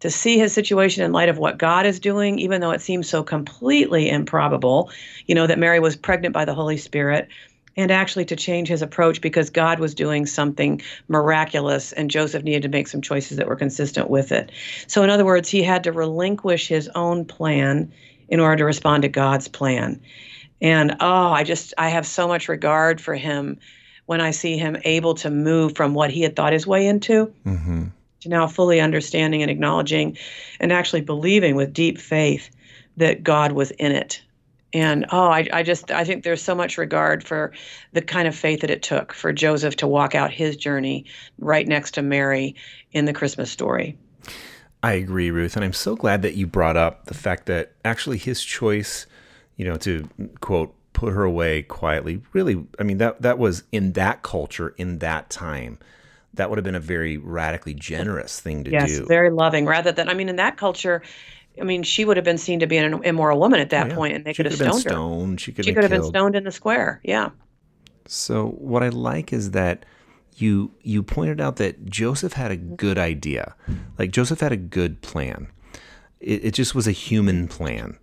to 0.00 0.10
see 0.10 0.38
his 0.38 0.52
situation 0.52 1.02
in 1.02 1.12
light 1.12 1.30
of 1.30 1.38
what 1.38 1.56
God 1.56 1.86
is 1.86 2.00
doing, 2.00 2.38
even 2.38 2.60
though 2.60 2.72
it 2.72 2.82
seems 2.82 3.08
so 3.08 3.22
completely 3.22 4.10
improbable, 4.10 4.90
you 5.24 5.34
know, 5.34 5.46
that 5.46 5.58
Mary 5.58 5.80
was 5.80 5.96
pregnant 5.96 6.34
by 6.34 6.44
the 6.44 6.52
Holy 6.52 6.76
Spirit 6.76 7.28
and 7.76 7.90
actually 7.90 8.24
to 8.26 8.36
change 8.36 8.68
his 8.68 8.82
approach 8.82 9.20
because 9.20 9.50
God 9.50 9.78
was 9.80 9.94
doing 9.94 10.26
something 10.26 10.80
miraculous 11.08 11.92
and 11.92 12.10
Joseph 12.10 12.44
needed 12.44 12.62
to 12.62 12.68
make 12.68 12.88
some 12.88 13.00
choices 13.00 13.36
that 13.36 13.48
were 13.48 13.56
consistent 13.56 14.10
with 14.10 14.32
it. 14.32 14.52
So, 14.86 15.02
in 15.02 15.10
other 15.10 15.24
words, 15.24 15.48
he 15.48 15.62
had 15.62 15.84
to 15.84 15.92
relinquish 15.92 16.68
his 16.68 16.88
own 16.94 17.24
plan 17.24 17.92
in 18.28 18.40
order 18.40 18.56
to 18.56 18.64
respond 18.64 19.02
to 19.02 19.08
God's 19.08 19.48
plan. 19.48 20.00
And 20.60 20.96
oh, 21.00 21.32
I 21.32 21.44
just, 21.44 21.74
I 21.76 21.90
have 21.90 22.06
so 22.06 22.28
much 22.28 22.48
regard 22.48 23.00
for 23.00 23.14
him 23.14 23.58
when 24.06 24.20
I 24.20 24.30
see 24.30 24.56
him 24.56 24.76
able 24.84 25.14
to 25.16 25.30
move 25.30 25.74
from 25.74 25.94
what 25.94 26.10
he 26.10 26.22
had 26.22 26.36
thought 26.36 26.52
his 26.52 26.66
way 26.66 26.86
into 26.86 27.32
mm-hmm. 27.44 27.86
to 28.20 28.28
now 28.28 28.46
fully 28.46 28.80
understanding 28.80 29.42
and 29.42 29.50
acknowledging 29.50 30.16
and 30.60 30.72
actually 30.72 31.00
believing 31.00 31.56
with 31.56 31.72
deep 31.72 31.98
faith 31.98 32.50
that 32.96 33.22
God 33.22 33.52
was 33.52 33.70
in 33.72 33.92
it. 33.92 34.22
And 34.74 35.06
oh, 35.12 35.28
I, 35.28 35.48
I 35.52 35.62
just 35.62 35.90
I 35.90 36.04
think 36.04 36.24
there's 36.24 36.42
so 36.42 36.54
much 36.54 36.76
regard 36.76 37.24
for 37.24 37.52
the 37.92 38.02
kind 38.02 38.28
of 38.28 38.34
faith 38.34 38.60
that 38.60 38.70
it 38.70 38.82
took 38.82 39.12
for 39.12 39.32
Joseph 39.32 39.76
to 39.76 39.86
walk 39.86 40.14
out 40.14 40.32
his 40.32 40.56
journey 40.56 41.06
right 41.38 41.66
next 41.66 41.92
to 41.92 42.02
Mary 42.02 42.56
in 42.92 43.04
the 43.04 43.12
Christmas 43.12 43.50
story. 43.50 43.96
I 44.82 44.92
agree, 44.94 45.30
Ruth, 45.30 45.56
and 45.56 45.64
I'm 45.64 45.72
so 45.72 45.96
glad 45.96 46.20
that 46.22 46.34
you 46.34 46.46
brought 46.46 46.76
up 46.76 47.06
the 47.06 47.14
fact 47.14 47.46
that 47.46 47.72
actually 47.86 48.18
his 48.18 48.44
choice, 48.44 49.06
you 49.56 49.64
know, 49.64 49.76
to 49.78 50.08
quote 50.40 50.74
put 50.92 51.12
her 51.12 51.24
away 51.24 51.62
quietly, 51.62 52.20
really, 52.32 52.66
I 52.78 52.82
mean 52.82 52.98
that 52.98 53.22
that 53.22 53.38
was 53.38 53.62
in 53.72 53.92
that 53.92 54.22
culture 54.22 54.74
in 54.76 54.98
that 54.98 55.30
time 55.30 55.78
that 56.34 56.50
would 56.50 56.58
have 56.58 56.64
been 56.64 56.74
a 56.74 56.80
very 56.80 57.16
radically 57.16 57.74
generous 57.74 58.40
thing 58.40 58.64
to 58.64 58.70
yes, 58.70 58.88
do. 58.88 58.98
Yes, 58.98 59.08
very 59.08 59.30
loving. 59.30 59.66
Rather 59.66 59.92
than, 59.92 60.08
I 60.08 60.14
mean, 60.14 60.28
in 60.28 60.36
that 60.36 60.56
culture, 60.56 61.02
I 61.60 61.64
mean, 61.64 61.82
she 61.82 62.04
would 62.04 62.16
have 62.16 62.24
been 62.24 62.38
seen 62.38 62.60
to 62.60 62.66
be 62.66 62.76
an 62.76 63.02
immoral 63.04 63.38
woman 63.38 63.60
at 63.60 63.70
that 63.70 63.86
oh, 63.86 63.88
yeah. 63.90 63.94
point, 63.94 64.14
and 64.14 64.24
they 64.24 64.34
could 64.34 64.46
have 64.46 64.54
stoned, 64.54 64.80
stoned 64.80 65.40
her. 65.40 65.44
She 65.44 65.52
could, 65.52 65.64
she 65.64 65.72
could 65.72 65.84
have 65.84 65.90
been 65.90 66.04
stoned 66.04 66.34
in 66.34 66.44
the 66.44 66.52
square. 66.52 67.00
Yeah. 67.04 67.30
So 68.06 68.48
what 68.58 68.82
I 68.82 68.88
like 68.88 69.32
is 69.32 69.52
that 69.52 69.84
you 70.36 70.72
you 70.82 71.02
pointed 71.02 71.40
out 71.40 71.56
that 71.56 71.86
Joseph 71.86 72.32
had 72.32 72.50
a 72.50 72.56
good 72.56 72.98
idea, 72.98 73.54
like 73.98 74.10
Joseph 74.10 74.40
had 74.40 74.52
a 74.52 74.56
good 74.56 75.00
plan. 75.00 75.48
It, 76.20 76.46
it 76.46 76.54
just 76.54 76.74
was 76.74 76.86
a 76.86 76.92
human 76.92 77.48
plan. 77.48 77.98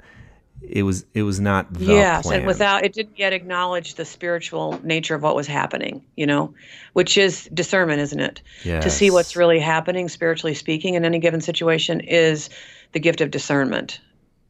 It 0.61 0.83
was 0.83 1.05
it 1.13 1.23
was 1.23 1.39
not 1.39 1.73
the 1.73 1.85
yes, 1.85 2.23
plan. 2.23 2.39
and 2.39 2.47
without 2.47 2.85
it 2.85 2.93
didn't 2.93 3.17
yet 3.17 3.33
acknowledge 3.33 3.95
the 3.95 4.05
spiritual 4.05 4.79
nature 4.83 5.15
of 5.15 5.23
what 5.23 5.35
was 5.35 5.47
happening. 5.47 6.05
You 6.15 6.27
know, 6.27 6.53
which 6.93 7.17
is 7.17 7.49
discernment, 7.53 7.99
isn't 7.99 8.19
it? 8.19 8.41
Yes. 8.63 8.83
To 8.83 8.89
see 8.89 9.09
what's 9.09 9.35
really 9.35 9.59
happening, 9.59 10.07
spiritually 10.07 10.53
speaking, 10.53 10.93
in 10.93 11.03
any 11.03 11.19
given 11.19 11.41
situation 11.41 11.99
is 12.01 12.49
the 12.93 12.99
gift 12.99 13.21
of 13.21 13.31
discernment, 13.31 13.99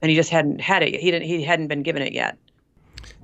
and 0.02 0.10
he 0.10 0.16
just 0.16 0.30
hadn't 0.30 0.62
had 0.62 0.84
it. 0.84 1.00
He 1.00 1.12
didn't. 1.12 1.28
He 1.28 1.44
hadn't 1.44 1.68
been 1.68 1.84
given 1.84 2.02
it 2.02 2.14
yet. 2.14 2.38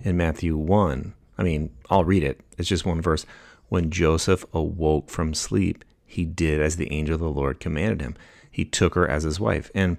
In 0.03 0.17
Matthew 0.17 0.57
one, 0.57 1.13
I 1.37 1.43
mean, 1.43 1.69
I'll 1.89 2.03
read 2.05 2.23
it. 2.23 2.39
It's 2.57 2.69
just 2.69 2.85
one 2.85 3.01
verse. 3.01 3.25
When 3.69 3.91
Joseph 3.91 4.45
awoke 4.53 5.09
from 5.09 5.33
sleep, 5.33 5.83
he 6.05 6.25
did 6.25 6.61
as 6.61 6.77
the 6.77 6.91
angel 6.91 7.15
of 7.15 7.21
the 7.21 7.29
Lord 7.29 7.59
commanded 7.59 8.01
him. 8.01 8.15
He 8.49 8.63
took 8.65 8.95
her 8.95 9.07
as 9.07 9.23
his 9.23 9.39
wife. 9.39 9.69
And 9.75 9.97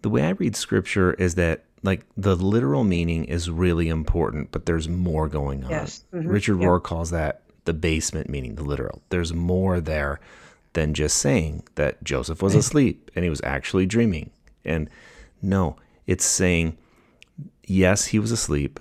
the 0.00 0.08
way 0.08 0.24
I 0.24 0.30
read 0.30 0.56
scripture 0.56 1.12
is 1.14 1.34
that 1.36 1.64
like 1.82 2.06
the 2.16 2.36
literal 2.36 2.84
meaning 2.84 3.24
is 3.24 3.50
really 3.50 3.88
important, 3.88 4.50
but 4.50 4.66
there's 4.66 4.88
more 4.88 5.28
going 5.28 5.64
on. 5.64 5.70
Yes. 5.70 6.04
Mm-hmm. 6.12 6.28
Richard 6.28 6.60
yep. 6.60 6.68
Rohr 6.68 6.82
calls 6.82 7.10
that 7.10 7.42
the 7.64 7.72
basement 7.72 8.28
meaning, 8.28 8.54
the 8.54 8.64
literal. 8.64 9.02
There's 9.10 9.32
more 9.32 9.80
there 9.80 10.20
than 10.72 10.94
just 10.94 11.18
saying 11.18 11.64
that 11.74 12.02
Joseph 12.02 12.42
was 12.42 12.54
asleep 12.54 13.10
and 13.14 13.24
he 13.24 13.30
was 13.30 13.40
actually 13.44 13.86
dreaming. 13.86 14.30
And 14.64 14.88
no, 15.40 15.76
it's 16.06 16.24
saying, 16.24 16.76
yes, 17.66 18.06
he 18.06 18.18
was 18.18 18.30
asleep, 18.32 18.80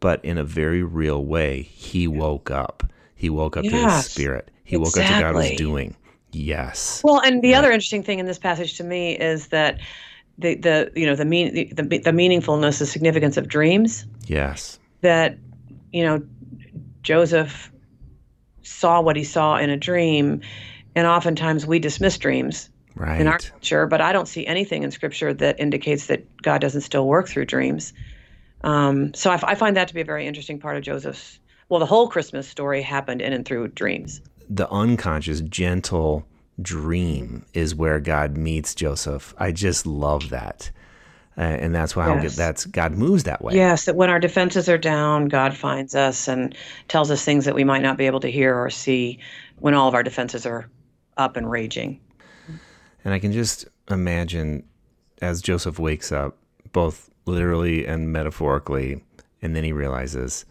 but 0.00 0.24
in 0.24 0.38
a 0.38 0.44
very 0.44 0.82
real 0.82 1.24
way, 1.24 1.62
he 1.62 2.08
woke 2.08 2.50
up. 2.50 2.82
He 3.14 3.30
woke 3.30 3.56
up 3.56 3.64
yes, 3.64 3.72
to 3.72 3.96
his 3.96 4.06
spirit. 4.06 4.50
He 4.64 4.76
exactly. 4.76 5.02
woke 5.02 5.10
up 5.10 5.16
to 5.16 5.22
God 5.22 5.34
was 5.34 5.50
doing. 5.52 5.96
Yes. 6.32 7.02
Well, 7.04 7.20
and 7.20 7.42
the 7.42 7.50
yeah. 7.50 7.58
other 7.58 7.70
interesting 7.70 8.02
thing 8.02 8.18
in 8.18 8.26
this 8.26 8.38
passage 8.38 8.76
to 8.78 8.84
me 8.84 9.16
is 9.18 9.48
that 9.48 9.78
the 10.38 10.54
the 10.56 10.90
you 10.94 11.06
know 11.06 11.14
the 11.14 11.26
mean 11.26 11.52
the, 11.54 11.64
the, 11.74 11.82
the 11.82 12.10
meaningfulness, 12.10 12.78
the 12.78 12.86
significance 12.86 13.36
of 13.36 13.48
dreams. 13.48 14.06
Yes. 14.26 14.78
That 15.02 15.36
you 15.92 16.02
know 16.02 16.22
Joseph 17.02 17.70
saw 18.62 19.00
what 19.00 19.16
he 19.16 19.24
saw 19.24 19.56
in 19.56 19.68
a 19.68 19.76
dream, 19.76 20.40
and 20.94 21.06
oftentimes 21.06 21.66
we 21.66 21.78
dismiss 21.78 22.16
dreams 22.16 22.70
right. 22.94 23.20
in 23.20 23.26
our 23.26 23.38
culture, 23.38 23.86
but 23.86 24.00
I 24.00 24.12
don't 24.12 24.28
see 24.28 24.46
anything 24.46 24.82
in 24.82 24.90
Scripture 24.90 25.32
that 25.34 25.58
indicates 25.60 26.06
that 26.06 26.24
God 26.42 26.60
doesn't 26.60 26.82
still 26.82 27.06
work 27.06 27.28
through 27.28 27.46
dreams. 27.46 27.92
Um, 28.62 29.12
so 29.14 29.30
I, 29.30 29.40
I 29.42 29.54
find 29.54 29.76
that 29.76 29.88
to 29.88 29.94
be 29.94 30.00
a 30.00 30.04
very 30.04 30.26
interesting 30.26 30.58
part 30.58 30.76
of 30.76 30.82
Joseph's. 30.82 31.38
Well, 31.68 31.80
the 31.80 31.86
whole 31.86 32.08
Christmas 32.08 32.48
story 32.48 32.82
happened 32.82 33.22
in 33.22 33.32
and 33.32 33.44
through 33.44 33.68
dreams. 33.68 34.20
The 34.48 34.70
unconscious, 34.70 35.40
gentle 35.40 36.26
dream 36.60 37.46
is 37.54 37.74
where 37.74 37.98
God 37.98 38.36
meets 38.36 38.74
Joseph. 38.74 39.34
I 39.38 39.52
just 39.52 39.86
love 39.86 40.28
that. 40.30 40.70
Uh, 41.36 41.40
and 41.40 41.74
that's 41.74 41.96
why 41.96 42.22
yes. 42.22 42.36
that's 42.36 42.66
God 42.66 42.92
moves 42.92 43.24
that 43.24 43.42
way. 43.42 43.54
Yes, 43.54 43.86
that 43.86 43.96
when 43.96 44.10
our 44.10 44.18
defenses 44.18 44.68
are 44.68 44.76
down, 44.76 45.28
God 45.28 45.56
finds 45.56 45.94
us 45.94 46.28
and 46.28 46.54
tells 46.88 47.10
us 47.10 47.24
things 47.24 47.46
that 47.46 47.54
we 47.54 47.64
might 47.64 47.80
not 47.80 47.96
be 47.96 48.04
able 48.04 48.20
to 48.20 48.30
hear 48.30 48.54
or 48.54 48.68
see 48.68 49.18
when 49.58 49.72
all 49.72 49.88
of 49.88 49.94
our 49.94 50.02
defenses 50.02 50.44
are 50.44 50.68
up 51.16 51.36
and 51.36 51.50
raging. 51.50 52.00
And 53.04 53.14
I 53.14 53.18
can 53.18 53.32
just 53.32 53.66
imagine 53.90 54.64
as 55.20 55.42
Joseph 55.42 55.78
wakes 55.78 56.12
up, 56.12 56.36
both 56.72 57.10
literally 57.26 57.86
and 57.86 58.12
metaphorically, 58.12 59.04
and 59.40 59.54
then 59.54 59.64
he 59.64 59.72
realizes, 59.72 60.44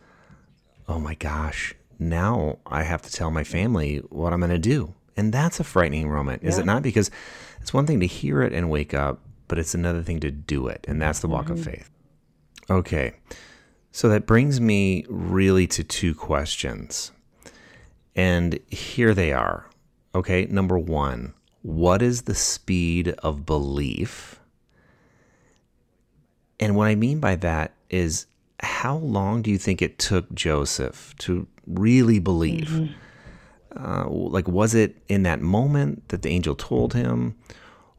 oh 0.87 0.99
my 0.99 1.15
gosh, 1.15 1.73
now 1.99 2.57
I 2.65 2.83
have 2.83 3.01
to 3.03 3.11
tell 3.11 3.31
my 3.31 3.43
family 3.43 3.97
what 4.09 4.33
I'm 4.33 4.39
going 4.39 4.51
to 4.51 4.59
do. 4.59 4.93
And 5.17 5.33
that's 5.33 5.59
a 5.59 5.63
frightening 5.63 6.09
moment, 6.09 6.43
is 6.43 6.57
it 6.57 6.65
not? 6.65 6.83
Because 6.83 7.11
it's 7.59 7.73
one 7.73 7.85
thing 7.85 7.99
to 7.99 8.07
hear 8.07 8.41
it 8.41 8.53
and 8.53 8.69
wake 8.69 8.93
up, 8.93 9.19
but 9.47 9.59
it's 9.59 9.75
another 9.75 10.01
thing 10.01 10.19
to 10.21 10.31
do 10.31 10.67
it. 10.67 10.85
And 10.87 11.01
that's 11.01 11.19
the 11.19 11.27
walk 11.27 11.45
mm-hmm. 11.45 11.53
of 11.53 11.63
faith. 11.63 11.89
Okay. 12.69 13.13
So 13.91 14.07
that 14.09 14.25
brings 14.25 14.61
me 14.61 15.05
really 15.09 15.67
to 15.67 15.83
two 15.83 16.15
questions. 16.15 17.11
And 18.15 18.57
here 18.67 19.13
they 19.13 19.33
are. 19.33 19.67
Okay. 20.15 20.45
Number 20.45 20.79
one, 20.79 21.33
what 21.61 22.01
is 22.01 22.23
the 22.23 22.35
speed 22.35 23.09
of 23.19 23.45
belief? 23.45 24.39
And 26.59 26.75
what 26.75 26.87
I 26.87 26.95
mean 26.95 27.19
by 27.19 27.35
that 27.37 27.73
is 27.89 28.27
how 28.59 28.97
long 28.97 29.41
do 29.41 29.49
you 29.49 29.57
think 29.57 29.81
it 29.81 29.97
took 29.97 30.31
Joseph 30.33 31.15
to 31.19 31.47
really 31.67 32.19
believe? 32.19 32.69
Mm-hmm. 32.69 32.93
Uh, 33.75 34.09
like, 34.09 34.47
was 34.47 34.75
it 34.75 34.97
in 35.07 35.23
that 35.23 35.41
moment 35.41 36.07
that 36.09 36.21
the 36.21 36.29
angel 36.29 36.55
told 36.55 36.93
him? 36.93 37.35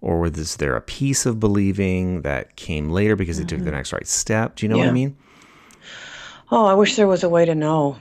Or 0.01 0.21
was 0.21 0.57
there 0.57 0.77
a 0.77 0.81
piece 0.81 1.27
of 1.27 1.39
believing 1.39 2.23
that 2.23 2.57
came 2.57 2.91
later 2.91 3.17
because 3.17 3.37
mm-hmm. 3.37 3.45
he 3.45 3.49
took 3.49 3.59
the 3.61 3.65
mm-hmm. 3.67 3.77
next 3.77 3.93
right 3.93 4.07
step? 4.07 4.57
Do 4.57 4.67
you 4.67 4.71
know 4.71 4.77
yeah. 4.77 4.85
what 4.85 4.91
I 4.91 4.95
mean? 4.95 5.17
Oh, 6.51 6.67
I 6.67 6.75
wish 6.75 6.97
there 6.97 7.07
was 7.07 7.23
a 7.23 7.29
way 7.29 7.45
to 7.45 7.55
know. 7.55 7.97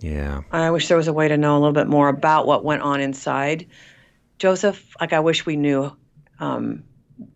Yeah. 0.00 0.42
I 0.50 0.70
wish 0.70 0.88
there 0.88 0.96
was 0.96 1.08
a 1.08 1.12
way 1.12 1.28
to 1.28 1.36
know 1.36 1.56
a 1.56 1.60
little 1.60 1.72
bit 1.72 1.86
more 1.86 2.08
about 2.08 2.46
what 2.46 2.64
went 2.64 2.82
on 2.82 3.00
inside 3.00 3.66
Joseph, 4.42 4.96
like 5.00 5.12
I 5.12 5.20
wish 5.20 5.46
we 5.46 5.54
knew 5.54 5.96
um, 6.40 6.82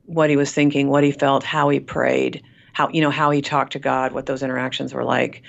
what 0.06 0.28
he 0.28 0.36
was 0.36 0.52
thinking, 0.52 0.88
what 0.88 1.04
he 1.04 1.12
felt, 1.12 1.44
how 1.44 1.68
he 1.68 1.78
prayed, 1.78 2.42
how 2.72 2.88
you 2.88 3.00
know 3.00 3.12
how 3.12 3.30
he 3.30 3.42
talked 3.42 3.75
to 3.75 3.78
God, 3.78 4.10
what 4.10 4.26
those 4.26 4.42
interactions 4.42 4.92
were 4.92 5.04
like. 5.04 5.42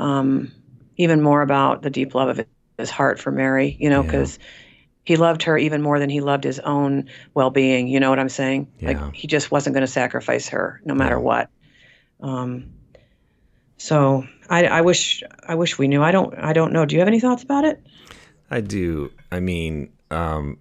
Um, 0.00 0.50
even 0.96 1.22
more 1.22 1.40
about 1.40 1.82
the 1.82 1.90
deep 1.90 2.16
love 2.16 2.36
of 2.36 2.44
his 2.78 2.90
heart 2.90 3.20
for 3.20 3.30
Mary, 3.30 3.76
you 3.78 3.88
know, 3.88 4.02
because 4.02 4.38
yeah. 4.40 4.44
he 5.04 5.14
loved 5.14 5.44
her 5.44 5.56
even 5.56 5.82
more 5.82 6.00
than 6.00 6.10
he 6.10 6.20
loved 6.20 6.42
his 6.42 6.58
own 6.58 7.08
well-being. 7.32 7.86
You 7.86 8.00
know 8.00 8.10
what 8.10 8.18
I'm 8.18 8.28
saying? 8.28 8.66
Yeah. 8.80 8.88
Like 8.88 9.14
he 9.14 9.28
just 9.28 9.52
wasn't 9.52 9.74
going 9.74 9.86
to 9.86 9.92
sacrifice 9.92 10.48
her, 10.48 10.80
no 10.84 10.96
matter 10.96 11.14
yeah. 11.14 11.22
what. 11.22 11.50
Um, 12.20 12.72
so 13.76 14.26
I, 14.50 14.66
I 14.66 14.80
wish 14.80 15.22
I 15.46 15.54
wish 15.54 15.78
we 15.78 15.86
knew. 15.86 16.02
I 16.02 16.10
don't 16.10 16.34
I 16.36 16.52
don't 16.54 16.72
know. 16.72 16.84
Do 16.84 16.96
you 16.96 17.00
have 17.00 17.08
any 17.08 17.20
thoughts 17.20 17.44
about 17.44 17.64
it? 17.64 17.86
I 18.50 18.62
do. 18.62 19.12
I 19.30 19.38
mean, 19.38 19.92
um, 20.10 20.58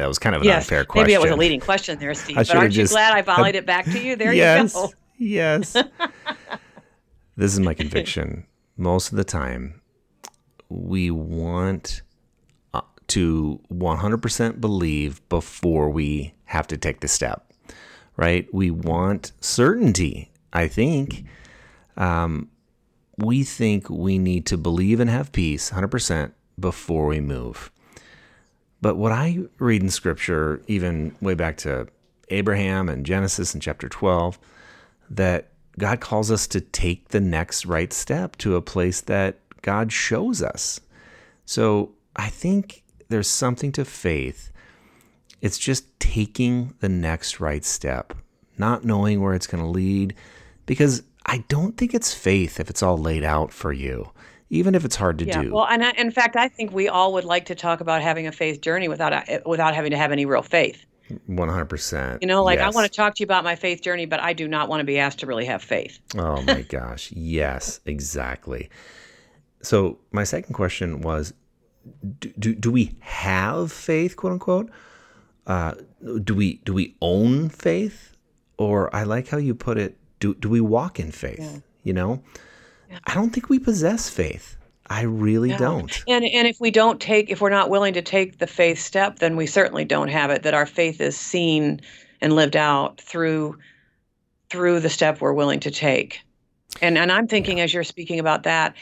that 0.00 0.08
was 0.08 0.18
kind 0.18 0.34
of 0.34 0.42
an 0.42 0.46
yes, 0.46 0.64
unfair 0.64 0.84
question. 0.84 1.04
Maybe 1.04 1.14
it 1.14 1.20
was 1.20 1.30
a 1.30 1.36
leading 1.36 1.60
question 1.60 1.98
there, 1.98 2.14
Steve. 2.14 2.36
but 2.36 2.54
aren't 2.54 2.76
you 2.76 2.86
glad 2.86 3.14
I 3.14 3.22
volleyed 3.22 3.54
it 3.54 3.66
back 3.66 3.84
to 3.86 3.98
you? 3.98 4.16
There 4.16 4.32
yes, 4.32 4.74
you 4.74 4.80
go. 4.80 4.92
Yes. 5.18 5.72
this 7.36 7.52
is 7.52 7.60
my 7.60 7.74
conviction. 7.74 8.46
Most 8.76 9.10
of 9.10 9.16
the 9.16 9.24
time, 9.24 9.80
we 10.68 11.10
want 11.10 12.02
uh, 12.72 12.80
to 13.08 13.60
100% 13.72 14.60
believe 14.60 15.28
before 15.28 15.90
we 15.90 16.34
have 16.46 16.66
to 16.68 16.76
take 16.76 17.00
the 17.00 17.08
step, 17.08 17.52
right? 18.16 18.52
We 18.52 18.70
want 18.70 19.32
certainty, 19.40 20.30
I 20.52 20.68
think. 20.68 21.24
Um, 21.96 22.50
we 23.16 23.44
think 23.44 23.88
we 23.88 24.18
need 24.18 24.46
to 24.46 24.56
believe 24.56 25.00
and 25.00 25.08
have 25.08 25.32
peace 25.32 25.70
100% 25.70 26.32
before 26.58 27.06
we 27.06 27.20
move. 27.20 27.70
But 28.84 28.98
what 28.98 29.12
I 29.12 29.38
read 29.58 29.82
in 29.82 29.88
scripture, 29.88 30.60
even 30.66 31.16
way 31.22 31.32
back 31.32 31.56
to 31.56 31.88
Abraham 32.28 32.90
and 32.90 33.06
Genesis 33.06 33.54
in 33.54 33.60
chapter 33.62 33.88
12, 33.88 34.38
that 35.08 35.48
God 35.78 36.00
calls 36.00 36.30
us 36.30 36.46
to 36.48 36.60
take 36.60 37.08
the 37.08 37.18
next 37.18 37.64
right 37.64 37.90
step 37.94 38.36
to 38.36 38.56
a 38.56 38.60
place 38.60 39.00
that 39.00 39.38
God 39.62 39.90
shows 39.90 40.42
us. 40.42 40.80
So 41.46 41.92
I 42.14 42.28
think 42.28 42.82
there's 43.08 43.26
something 43.26 43.72
to 43.72 43.86
faith. 43.86 44.52
It's 45.40 45.56
just 45.56 45.98
taking 45.98 46.74
the 46.80 46.90
next 46.90 47.40
right 47.40 47.64
step, 47.64 48.12
not 48.58 48.84
knowing 48.84 49.22
where 49.22 49.32
it's 49.32 49.46
going 49.46 49.64
to 49.64 49.70
lead. 49.70 50.14
Because 50.66 51.04
I 51.24 51.38
don't 51.48 51.78
think 51.78 51.94
it's 51.94 52.12
faith 52.12 52.60
if 52.60 52.68
it's 52.68 52.82
all 52.82 52.98
laid 52.98 53.24
out 53.24 53.50
for 53.50 53.72
you, 53.72 54.10
even 54.50 54.74
if 54.74 54.84
it's 54.84 54.96
hard 54.96 55.18
to 55.18 55.24
yeah. 55.24 55.42
do. 55.42 55.54
Well, 55.54 55.66
and 55.66 55.84
I, 55.84 55.90
in 55.92 56.10
fact, 56.10 56.36
I 56.36 56.48
think 56.48 56.72
we 56.72 56.88
all 56.88 57.12
would 57.14 57.24
like 57.24 57.46
to 57.46 57.54
talk 57.54 57.80
about 57.80 58.02
having 58.02 58.26
a 58.26 58.32
faith 58.32 58.60
journey 58.60 58.88
without 58.88 59.12
without 59.46 59.74
having 59.74 59.90
to 59.90 59.96
have 59.96 60.12
any 60.12 60.26
real 60.26 60.42
faith. 60.42 60.86
One 61.26 61.48
hundred 61.48 61.66
percent. 61.66 62.22
You 62.22 62.28
know, 62.28 62.42
like 62.42 62.58
yes. 62.58 62.72
I 62.72 62.76
want 62.76 62.90
to 62.90 62.96
talk 62.96 63.14
to 63.16 63.20
you 63.20 63.24
about 63.24 63.44
my 63.44 63.56
faith 63.56 63.82
journey, 63.82 64.06
but 64.06 64.20
I 64.20 64.32
do 64.32 64.48
not 64.48 64.68
want 64.68 64.80
to 64.80 64.84
be 64.84 64.98
asked 64.98 65.18
to 65.20 65.26
really 65.26 65.44
have 65.46 65.62
faith. 65.62 65.98
Oh 66.16 66.42
my 66.42 66.62
gosh, 66.62 67.12
yes, 67.12 67.80
exactly. 67.84 68.70
So 69.62 69.98
my 70.12 70.24
second 70.24 70.54
question 70.54 71.00
was, 71.00 71.34
do, 72.18 72.32
do, 72.38 72.54
do 72.54 72.70
we 72.70 72.96
have 73.00 73.72
faith, 73.72 74.16
quote 74.16 74.32
unquote? 74.32 74.70
Uh, 75.46 75.74
do 76.22 76.34
we 76.34 76.54
do 76.64 76.72
we 76.72 76.96
own 77.02 77.48
faith, 77.50 78.16
or 78.56 78.94
I 78.94 79.02
like 79.02 79.28
how 79.28 79.38
you 79.38 79.54
put 79.54 79.76
it. 79.76 79.98
Do 80.20 80.34
do 80.34 80.48
we 80.48 80.60
walk 80.60 80.98
in 80.98 81.10
faith? 81.10 81.40
Yeah. 81.40 81.58
You 81.82 81.92
know. 81.92 82.22
I 83.06 83.14
don't 83.14 83.30
think 83.30 83.48
we 83.48 83.58
possess 83.58 84.08
faith. 84.08 84.56
I 84.88 85.02
really 85.02 85.50
no. 85.50 85.58
don't. 85.58 86.04
And 86.06 86.24
and 86.24 86.46
if 86.46 86.60
we 86.60 86.70
don't 86.70 87.00
take 87.00 87.30
if 87.30 87.40
we're 87.40 87.50
not 87.50 87.70
willing 87.70 87.94
to 87.94 88.02
take 88.02 88.38
the 88.38 88.46
faith 88.46 88.78
step, 88.78 89.18
then 89.18 89.36
we 89.36 89.46
certainly 89.46 89.84
don't 89.84 90.08
have 90.08 90.30
it. 90.30 90.42
That 90.42 90.54
our 90.54 90.66
faith 90.66 91.00
is 91.00 91.16
seen 91.16 91.80
and 92.20 92.34
lived 92.34 92.56
out 92.56 93.00
through 93.00 93.58
through 94.50 94.80
the 94.80 94.90
step 94.90 95.20
we're 95.20 95.32
willing 95.32 95.60
to 95.60 95.70
take. 95.70 96.20
And 96.82 96.98
and 96.98 97.10
I'm 97.10 97.26
thinking 97.26 97.58
yeah. 97.58 97.64
as 97.64 97.74
you're 97.74 97.84
speaking 97.84 98.18
about 98.18 98.42
that, 98.42 98.74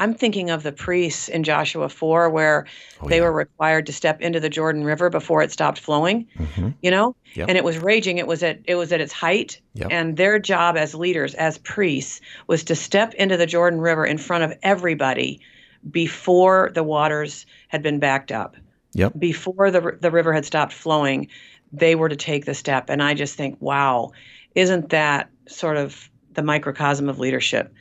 I'm 0.00 0.14
thinking 0.14 0.48
of 0.48 0.62
the 0.62 0.72
priests 0.72 1.28
in 1.28 1.44
Joshua 1.44 1.90
4 1.90 2.30
where 2.30 2.66
oh, 3.02 3.08
they 3.08 3.18
yeah. 3.18 3.24
were 3.24 3.32
required 3.32 3.84
to 3.84 3.92
step 3.92 4.22
into 4.22 4.40
the 4.40 4.48
Jordan 4.48 4.82
River 4.82 5.10
before 5.10 5.42
it 5.42 5.52
stopped 5.52 5.78
flowing. 5.78 6.26
Mm-hmm. 6.38 6.70
You 6.80 6.90
know? 6.90 7.14
Yep. 7.34 7.50
And 7.50 7.58
it 7.58 7.64
was 7.64 7.76
raging. 7.76 8.16
It 8.16 8.26
was 8.26 8.42
at 8.42 8.60
it 8.64 8.76
was 8.76 8.92
at 8.92 9.02
its 9.02 9.12
height. 9.12 9.60
Yep. 9.74 9.88
And 9.90 10.16
their 10.16 10.38
job 10.38 10.78
as 10.78 10.94
leaders, 10.94 11.34
as 11.34 11.58
priests, 11.58 12.22
was 12.46 12.64
to 12.64 12.74
step 12.74 13.12
into 13.12 13.36
the 13.36 13.44
Jordan 13.44 13.78
River 13.78 14.06
in 14.06 14.16
front 14.16 14.42
of 14.42 14.54
everybody 14.62 15.42
before 15.90 16.70
the 16.74 16.82
waters 16.82 17.44
had 17.68 17.82
been 17.82 17.98
backed 17.98 18.32
up. 18.32 18.56
Yep. 18.94 19.12
Before 19.18 19.70
the 19.70 19.98
the 20.00 20.10
river 20.10 20.32
had 20.32 20.46
stopped 20.46 20.72
flowing, 20.72 21.28
they 21.74 21.94
were 21.94 22.08
to 22.08 22.16
take 22.16 22.46
the 22.46 22.54
step. 22.54 22.88
And 22.88 23.02
I 23.02 23.12
just 23.12 23.36
think, 23.36 23.58
wow, 23.60 24.12
isn't 24.54 24.88
that 24.88 25.28
sort 25.46 25.76
of 25.76 26.08
the 26.32 26.42
microcosm 26.42 27.10
of 27.10 27.18
leadership? 27.18 27.74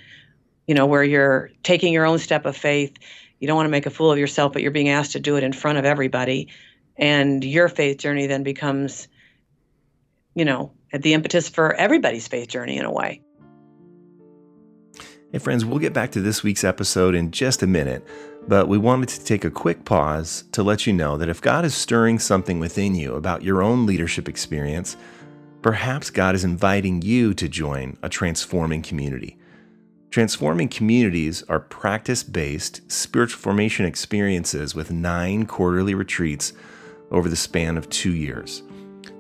You 0.69 0.75
know, 0.75 0.85
where 0.85 1.03
you're 1.03 1.49
taking 1.63 1.91
your 1.91 2.05
own 2.05 2.19
step 2.19 2.45
of 2.45 2.55
faith. 2.55 2.95
You 3.39 3.47
don't 3.47 3.55
want 3.55 3.65
to 3.65 3.71
make 3.71 3.87
a 3.87 3.89
fool 3.89 4.11
of 4.11 4.19
yourself, 4.19 4.53
but 4.53 4.61
you're 4.61 4.69
being 4.69 4.89
asked 4.89 5.13
to 5.13 5.19
do 5.19 5.35
it 5.35 5.43
in 5.43 5.51
front 5.51 5.79
of 5.79 5.85
everybody. 5.85 6.47
And 6.95 7.43
your 7.43 7.69
faith 7.69 7.97
journey 7.97 8.27
then 8.27 8.43
becomes, 8.43 9.07
you 10.35 10.45
know, 10.45 10.71
the 10.93 11.15
impetus 11.15 11.49
for 11.49 11.73
everybody's 11.73 12.27
faith 12.27 12.49
journey 12.49 12.77
in 12.77 12.85
a 12.85 12.91
way. 12.91 13.19
Hey, 15.31 15.39
friends, 15.39 15.65
we'll 15.65 15.79
get 15.79 15.91
back 15.91 16.11
to 16.11 16.21
this 16.21 16.43
week's 16.43 16.63
episode 16.63 17.15
in 17.15 17.31
just 17.31 17.63
a 17.63 17.67
minute, 17.67 18.05
but 18.47 18.67
we 18.67 18.77
wanted 18.77 19.09
to 19.09 19.25
take 19.25 19.43
a 19.43 19.49
quick 19.49 19.85
pause 19.85 20.43
to 20.51 20.61
let 20.61 20.85
you 20.85 20.93
know 20.93 21.17
that 21.17 21.29
if 21.29 21.41
God 21.41 21.65
is 21.65 21.73
stirring 21.73 22.19
something 22.19 22.59
within 22.59 22.93
you 22.93 23.15
about 23.15 23.41
your 23.41 23.63
own 23.63 23.87
leadership 23.87 24.29
experience, 24.29 24.97
perhaps 25.63 26.11
God 26.11 26.35
is 26.35 26.43
inviting 26.43 27.01
you 27.01 27.33
to 27.33 27.49
join 27.49 27.97
a 28.03 28.09
transforming 28.09 28.83
community. 28.83 29.38
Transforming 30.11 30.69
communities 30.69 31.43
are 31.49 31.59
practice 31.59 32.23
based 32.23 32.91
spiritual 32.91 33.39
formation 33.39 33.85
experiences 33.85 34.73
with 34.73 34.89
nine 34.89 35.45
quarterly 35.45 35.93
retreats 35.93 36.51
over 37.11 37.29
the 37.29 37.35
span 37.35 37.77
of 37.77 37.87
two 37.89 38.15
years. 38.15 38.63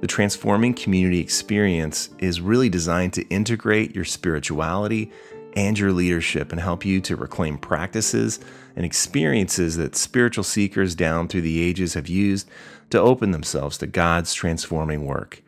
The 0.01 0.07
Transforming 0.07 0.73
Community 0.73 1.19
experience 1.19 2.09
is 2.17 2.41
really 2.41 2.69
designed 2.69 3.13
to 3.13 3.27
integrate 3.27 3.93
your 3.93 4.05
spirituality 4.05 5.11
and 5.55 5.77
your 5.77 5.91
leadership 5.91 6.51
and 6.51 6.59
help 6.59 6.83
you 6.83 7.01
to 7.01 7.15
reclaim 7.15 7.59
practices 7.59 8.39
and 8.75 8.83
experiences 8.83 9.77
that 9.77 9.95
spiritual 9.95 10.43
seekers 10.43 10.95
down 10.95 11.27
through 11.27 11.41
the 11.41 11.61
ages 11.61 11.93
have 11.93 12.07
used 12.07 12.49
to 12.89 12.99
open 12.99 13.29
themselves 13.29 13.77
to 13.77 13.85
God's 13.85 14.33
transforming 14.33 15.05
work. 15.05 15.43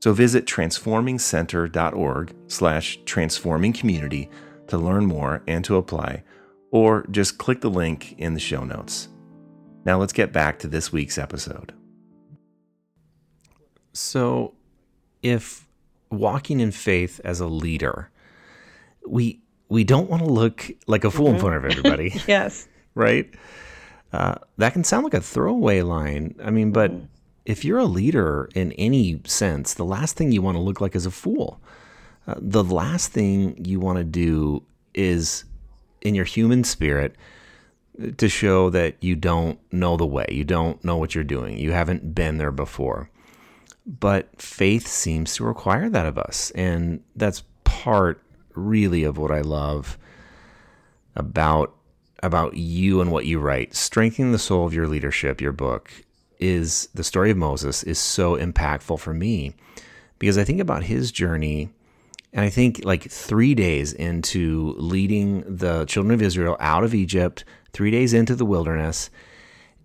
So 0.00 0.12
visit 0.12 0.46
transformingcenter.org 0.46 2.34
slash 2.46 3.00
transforming 3.04 3.72
community 3.72 4.30
to 4.70 4.78
learn 4.78 5.06
more 5.06 5.42
and 5.46 5.64
to 5.64 5.76
apply, 5.76 6.22
or 6.70 7.06
just 7.10 7.38
click 7.38 7.60
the 7.60 7.70
link 7.70 8.14
in 8.18 8.34
the 8.34 8.40
show 8.40 8.64
notes. 8.64 9.08
Now 9.84 9.98
let's 9.98 10.12
get 10.12 10.32
back 10.32 10.58
to 10.60 10.68
this 10.68 10.92
week's 10.92 11.18
episode. 11.18 11.72
So, 13.92 14.54
if 15.22 15.66
walking 16.10 16.60
in 16.60 16.70
faith 16.70 17.20
as 17.24 17.40
a 17.40 17.46
leader, 17.46 18.10
we 19.06 19.40
we 19.68 19.84
don't 19.84 20.10
want 20.10 20.22
to 20.22 20.28
look 20.28 20.70
like 20.86 21.04
a 21.04 21.10
fool 21.10 21.26
mm-hmm. 21.26 21.36
in 21.36 21.40
front 21.40 21.56
of 21.56 21.64
everybody. 21.64 22.12
yes. 22.26 22.68
right? 22.94 23.32
Uh, 24.12 24.34
that 24.58 24.72
can 24.72 24.84
sound 24.84 25.04
like 25.04 25.14
a 25.14 25.20
throwaway 25.20 25.82
line. 25.82 26.34
I 26.42 26.50
mean, 26.50 26.72
but 26.72 26.90
mm-hmm. 26.90 27.04
if 27.46 27.64
you're 27.64 27.78
a 27.78 27.84
leader 27.84 28.48
in 28.54 28.72
any 28.72 29.20
sense, 29.24 29.74
the 29.74 29.84
last 29.84 30.16
thing 30.16 30.32
you 30.32 30.42
want 30.42 30.56
to 30.56 30.60
look 30.60 30.80
like 30.80 30.96
is 30.96 31.06
a 31.06 31.10
fool. 31.10 31.60
Uh, 32.26 32.34
the 32.38 32.64
last 32.64 33.12
thing 33.12 33.64
you 33.64 33.80
want 33.80 33.98
to 33.98 34.04
do 34.04 34.62
is 34.94 35.44
in 36.00 36.14
your 36.14 36.24
human 36.24 36.64
spirit 36.64 37.16
to 38.16 38.28
show 38.28 38.70
that 38.70 38.96
you 39.00 39.14
don't 39.14 39.58
know 39.72 39.96
the 39.96 40.06
way, 40.06 40.26
you 40.30 40.44
don't 40.44 40.82
know 40.84 40.96
what 40.96 41.14
you're 41.14 41.24
doing, 41.24 41.58
you 41.58 41.72
haven't 41.72 42.14
been 42.14 42.38
there 42.38 42.50
before. 42.50 43.10
But 43.86 44.40
faith 44.40 44.86
seems 44.86 45.34
to 45.34 45.44
require 45.44 45.88
that 45.90 46.06
of 46.06 46.18
us. 46.18 46.50
And 46.52 47.02
that's 47.16 47.42
part 47.64 48.22
really 48.54 49.04
of 49.04 49.18
what 49.18 49.30
I 49.30 49.40
love 49.40 49.98
about 51.16 51.74
about 52.22 52.54
you 52.54 53.00
and 53.00 53.10
what 53.10 53.24
you 53.26 53.38
write. 53.38 53.74
Strengthening 53.74 54.32
the 54.32 54.38
soul 54.38 54.66
of 54.66 54.74
your 54.74 54.86
leadership, 54.86 55.40
your 55.40 55.52
book 55.52 55.90
is 56.38 56.88
the 56.94 57.04
story 57.04 57.30
of 57.30 57.36
Moses 57.36 57.82
is 57.82 57.98
so 57.98 58.36
impactful 58.36 58.98
for 58.98 59.14
me 59.14 59.54
because 60.18 60.36
I 60.36 60.44
think 60.44 60.60
about 60.60 60.84
his 60.84 61.10
journey 61.12 61.70
and 62.32 62.44
I 62.44 62.50
think 62.50 62.84
like 62.84 63.10
three 63.10 63.54
days 63.54 63.92
into 63.92 64.74
leading 64.78 65.42
the 65.46 65.84
children 65.86 66.14
of 66.14 66.22
Israel 66.22 66.56
out 66.60 66.84
of 66.84 66.94
Egypt, 66.94 67.44
three 67.72 67.90
days 67.90 68.12
into 68.12 68.36
the 68.36 68.44
wilderness, 68.44 69.10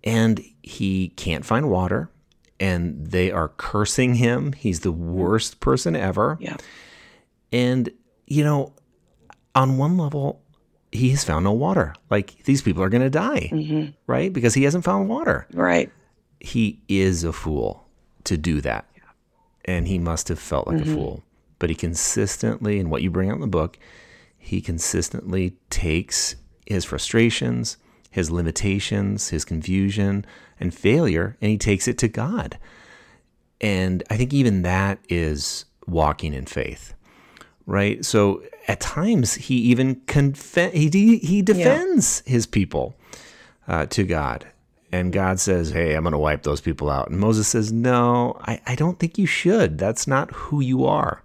and 0.04 0.40
he 0.62 1.08
can't 1.08 1.44
find 1.44 1.68
water, 1.68 2.10
and 2.60 3.08
they 3.08 3.32
are 3.32 3.48
cursing 3.48 4.14
him. 4.14 4.52
He's 4.52 4.80
the 4.80 4.92
worst 4.92 5.58
person 5.58 5.96
ever. 5.96 6.38
Yeah. 6.40 6.56
And, 7.52 7.90
you 8.26 8.44
know, 8.44 8.72
on 9.54 9.76
one 9.76 9.96
level, 9.96 10.42
he 10.92 11.10
has 11.10 11.24
found 11.24 11.44
no 11.44 11.52
water. 11.52 11.94
Like 12.10 12.44
these 12.44 12.62
people 12.62 12.82
are 12.82 12.88
going 12.88 13.02
to 13.02 13.10
die, 13.10 13.50
mm-hmm. 13.52 13.90
right? 14.06 14.32
Because 14.32 14.54
he 14.54 14.62
hasn't 14.62 14.84
found 14.84 15.08
water. 15.08 15.46
Right. 15.52 15.90
He 16.38 16.80
is 16.88 17.24
a 17.24 17.32
fool 17.32 17.88
to 18.24 18.36
do 18.36 18.60
that. 18.60 18.86
Yeah. 18.94 19.02
And 19.64 19.88
he 19.88 19.98
must 19.98 20.28
have 20.28 20.38
felt 20.38 20.68
like 20.68 20.78
mm-hmm. 20.78 20.92
a 20.92 20.94
fool 20.94 21.24
but 21.58 21.70
he 21.70 21.76
consistently, 21.76 22.78
and 22.78 22.90
what 22.90 23.02
you 23.02 23.10
bring 23.10 23.30
out 23.30 23.36
in 23.36 23.40
the 23.40 23.46
book, 23.46 23.78
he 24.36 24.60
consistently 24.60 25.56
takes 25.70 26.36
his 26.66 26.84
frustrations, 26.84 27.76
his 28.10 28.30
limitations, 28.30 29.30
his 29.30 29.44
confusion, 29.44 30.24
and 30.60 30.74
failure, 30.74 31.36
and 31.40 31.50
he 31.50 31.58
takes 31.58 31.88
it 31.88 31.98
to 31.98 32.08
God. 32.08 32.58
And 33.60 34.02
I 34.10 34.16
think 34.16 34.32
even 34.32 34.62
that 34.62 34.98
is 35.08 35.64
walking 35.86 36.34
in 36.34 36.46
faith, 36.46 36.94
right? 37.66 38.04
So 38.04 38.42
at 38.68 38.80
times 38.80 39.34
he 39.34 39.56
even 39.56 40.00
conf- 40.06 40.72
he 40.72 41.18
he 41.18 41.42
defends 41.42 42.22
yeah. 42.26 42.32
his 42.32 42.46
people 42.46 42.94
uh, 43.66 43.86
to 43.86 44.04
God, 44.04 44.46
and 44.92 45.12
God 45.12 45.40
says, 45.40 45.70
"Hey, 45.70 45.94
I'm 45.94 46.02
going 46.02 46.12
to 46.12 46.18
wipe 46.18 46.42
those 46.42 46.60
people 46.60 46.90
out." 46.90 47.10
And 47.10 47.18
Moses 47.18 47.48
says, 47.48 47.72
"No, 47.72 48.36
I, 48.42 48.60
I 48.66 48.74
don't 48.74 48.98
think 48.98 49.18
you 49.18 49.26
should. 49.26 49.78
That's 49.78 50.06
not 50.06 50.30
who 50.32 50.60
you 50.60 50.84
are." 50.84 51.22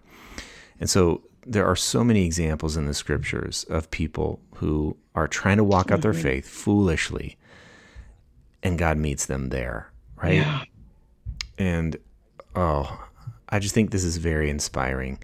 And 0.81 0.89
so 0.89 1.21
there 1.45 1.65
are 1.65 1.75
so 1.75 2.03
many 2.03 2.25
examples 2.25 2.75
in 2.75 2.87
the 2.87 2.93
scriptures 2.93 3.63
of 3.69 3.89
people 3.91 4.41
who 4.55 4.97
are 5.15 5.27
trying 5.27 5.57
to 5.57 5.63
walk 5.63 5.91
out 5.91 6.01
their 6.01 6.11
mm-hmm. 6.11 6.21
faith 6.21 6.49
foolishly, 6.49 7.37
and 8.63 8.77
God 8.77 8.97
meets 8.97 9.27
them 9.27 9.49
there, 9.49 9.91
right? 10.21 10.35
Yeah. 10.35 10.63
And 11.57 11.97
oh, 12.55 13.05
I 13.47 13.59
just 13.59 13.75
think 13.75 13.91
this 13.91 14.03
is 14.03 14.17
very 14.17 14.49
inspiring. 14.49 15.19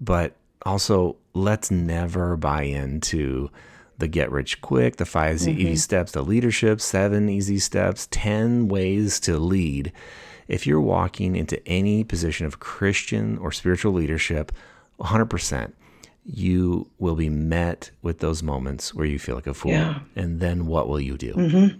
But 0.00 0.36
also, 0.64 1.16
let's 1.34 1.70
never 1.70 2.36
buy 2.36 2.62
into 2.62 3.50
the 3.98 4.08
get 4.08 4.32
rich 4.32 4.60
quick, 4.62 4.96
the 4.96 5.04
5 5.04 5.36
mm-hmm. 5.36 5.50
easy 5.50 5.76
steps 5.76 6.12
the 6.12 6.22
leadership, 6.22 6.80
seven 6.80 7.28
easy 7.28 7.58
steps, 7.58 8.08
10 8.10 8.68
ways 8.68 9.20
to 9.20 9.38
lead 9.38 9.92
if 10.52 10.66
you're 10.66 10.80
walking 10.80 11.34
into 11.34 11.66
any 11.66 12.04
position 12.04 12.46
of 12.46 12.60
Christian 12.60 13.38
or 13.38 13.52
spiritual 13.52 13.92
leadership, 13.92 14.52
100%, 15.00 15.72
you 16.24 16.88
will 16.98 17.16
be 17.16 17.28
met 17.28 17.90
with 18.02 18.18
those 18.18 18.42
moments 18.42 18.94
where 18.94 19.06
you 19.06 19.18
feel 19.18 19.34
like 19.34 19.46
a 19.46 19.54
fool. 19.54 19.72
Yeah. 19.72 20.00
And 20.14 20.40
then 20.40 20.66
what 20.66 20.88
will 20.88 21.00
you 21.00 21.16
do? 21.16 21.32
Mm-hmm. 21.34 21.78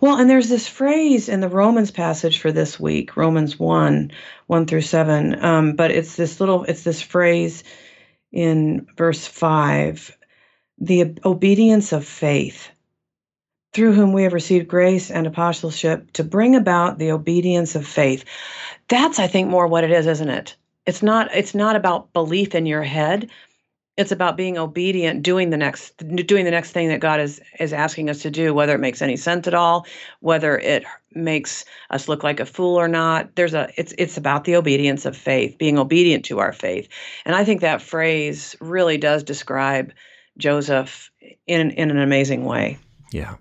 Well, 0.00 0.16
and 0.18 0.28
there's 0.28 0.48
this 0.48 0.66
phrase 0.66 1.28
in 1.28 1.40
the 1.40 1.48
Romans 1.48 1.90
passage 1.90 2.40
for 2.40 2.50
this 2.50 2.78
week, 2.78 3.16
Romans 3.16 3.58
1, 3.58 4.10
1 4.48 4.66
through 4.66 4.80
7. 4.82 5.42
Um, 5.42 5.72
but 5.76 5.90
it's 5.92 6.16
this 6.16 6.40
little, 6.40 6.64
it's 6.64 6.82
this 6.82 7.00
phrase, 7.00 7.62
in 8.32 8.86
verse 8.96 9.26
5 9.26 10.16
the 10.78 11.16
obedience 11.24 11.92
of 11.92 12.04
faith, 12.04 12.68
through 13.72 13.92
whom 13.92 14.12
we 14.12 14.22
have 14.22 14.32
received 14.32 14.68
grace 14.68 15.10
and 15.10 15.26
apostleship 15.26 16.12
to 16.12 16.24
bring 16.24 16.54
about 16.54 16.98
the 16.98 17.10
obedience 17.10 17.74
of 17.74 17.86
faith. 17.86 18.24
That's, 18.88 19.18
I 19.18 19.26
think, 19.26 19.48
more 19.48 19.66
what 19.66 19.84
it 19.84 19.90
is, 19.90 20.06
isn't 20.06 20.28
it? 20.28 20.56
It's 20.86 21.02
not. 21.02 21.34
It's 21.34 21.54
not 21.54 21.76
about 21.76 22.12
belief 22.12 22.54
in 22.54 22.66
your 22.66 22.82
head. 22.82 23.30
It's 23.96 24.10
about 24.10 24.38
being 24.38 24.56
obedient, 24.56 25.22
doing 25.22 25.50
the 25.50 25.56
next, 25.56 25.96
doing 25.98 26.44
the 26.44 26.50
next 26.50 26.72
thing 26.72 26.88
that 26.88 27.00
God 27.00 27.20
is 27.20 27.40
is 27.60 27.72
asking 27.72 28.10
us 28.10 28.22
to 28.22 28.30
do, 28.30 28.52
whether 28.52 28.74
it 28.74 28.80
makes 28.80 29.00
any 29.00 29.16
sense 29.16 29.46
at 29.46 29.54
all, 29.54 29.86
whether 30.20 30.58
it 30.58 30.84
makes 31.14 31.64
us 31.90 32.08
look 32.08 32.24
like 32.24 32.40
a 32.40 32.46
fool 32.46 32.74
or 32.76 32.88
not. 32.88 33.34
There's 33.36 33.54
a. 33.54 33.70
It's 33.76 33.94
it's 33.96 34.16
about 34.16 34.44
the 34.44 34.56
obedience 34.56 35.04
of 35.04 35.16
faith, 35.16 35.56
being 35.56 35.78
obedient 35.78 36.24
to 36.26 36.40
our 36.40 36.52
faith, 36.52 36.88
and 37.24 37.36
I 37.36 37.44
think 37.44 37.60
that 37.60 37.80
phrase 37.80 38.56
really 38.60 38.98
does 38.98 39.22
describe 39.22 39.92
Joseph 40.36 41.10
in 41.46 41.70
in 41.70 41.90
an 41.90 41.98
amazing 41.98 42.44
way. 42.44 42.78
Yeah. 43.12 43.36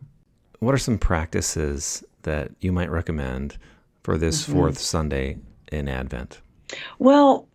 What 0.61 0.75
are 0.75 0.77
some 0.77 0.99
practices 0.99 2.03
that 2.21 2.51
you 2.59 2.71
might 2.71 2.91
recommend 2.91 3.57
for 4.03 4.15
this 4.15 4.43
mm-hmm. 4.43 4.53
fourth 4.53 4.77
Sunday 4.77 5.37
in 5.71 5.89
Advent? 5.89 6.39
Well, 6.99 7.47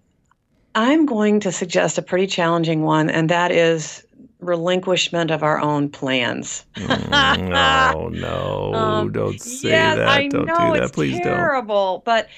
I'm 0.75 1.07
going 1.07 1.39
to 1.41 1.53
suggest 1.53 1.99
a 1.99 2.03
pretty 2.03 2.27
challenging 2.27 2.83
one, 2.83 3.09
and 3.09 3.31
that 3.31 3.53
is 3.53 4.05
relinquishment 4.41 5.31
of 5.31 5.45
our 5.45 5.61
own 5.61 5.89
plans. 5.89 6.67
mm, 6.75 7.49
no, 7.49 8.09
no, 8.09 8.75
um, 8.75 9.13
don't 9.13 9.41
say 9.41 9.69
yes, 9.69 9.99
that. 9.99 10.09
I 10.09 10.27
don't 10.27 10.47
know, 10.47 10.55
do 10.57 10.73
that. 10.73 10.83
It's 10.83 10.93
Please 10.93 11.21
terrible, 11.21 11.99
don't. 11.99 12.05
But 12.05 12.29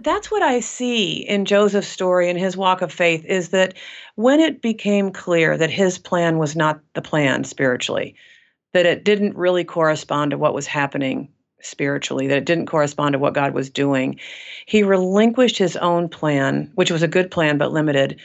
that's 0.00 0.30
what 0.30 0.42
I 0.42 0.60
see 0.60 1.28
in 1.28 1.44
Joseph's 1.44 1.88
story 1.88 2.30
and 2.30 2.38
his 2.38 2.56
walk 2.56 2.82
of 2.82 2.92
faith 2.92 3.24
is 3.24 3.48
that 3.48 3.74
when 4.14 4.38
it 4.38 4.62
became 4.62 5.10
clear 5.10 5.58
that 5.58 5.70
his 5.70 5.98
plan 5.98 6.38
was 6.38 6.54
not 6.54 6.78
the 6.92 7.02
plan 7.02 7.42
spiritually, 7.42 8.14
that 8.74 8.86
it 8.86 9.04
didn't 9.04 9.36
really 9.36 9.64
correspond 9.64 10.32
to 10.32 10.38
what 10.38 10.52
was 10.52 10.66
happening 10.66 11.28
spiritually, 11.62 12.26
that 12.26 12.36
it 12.36 12.44
didn't 12.44 12.66
correspond 12.66 13.14
to 13.14 13.18
what 13.18 13.32
God 13.32 13.54
was 13.54 13.70
doing, 13.70 14.20
he 14.66 14.82
relinquished 14.82 15.56
his 15.56 15.76
own 15.76 16.08
plan, 16.08 16.70
which 16.74 16.90
was 16.90 17.02
a 17.02 17.08
good 17.08 17.30
plan 17.30 17.56
but 17.56 17.72
limited, 17.72 18.20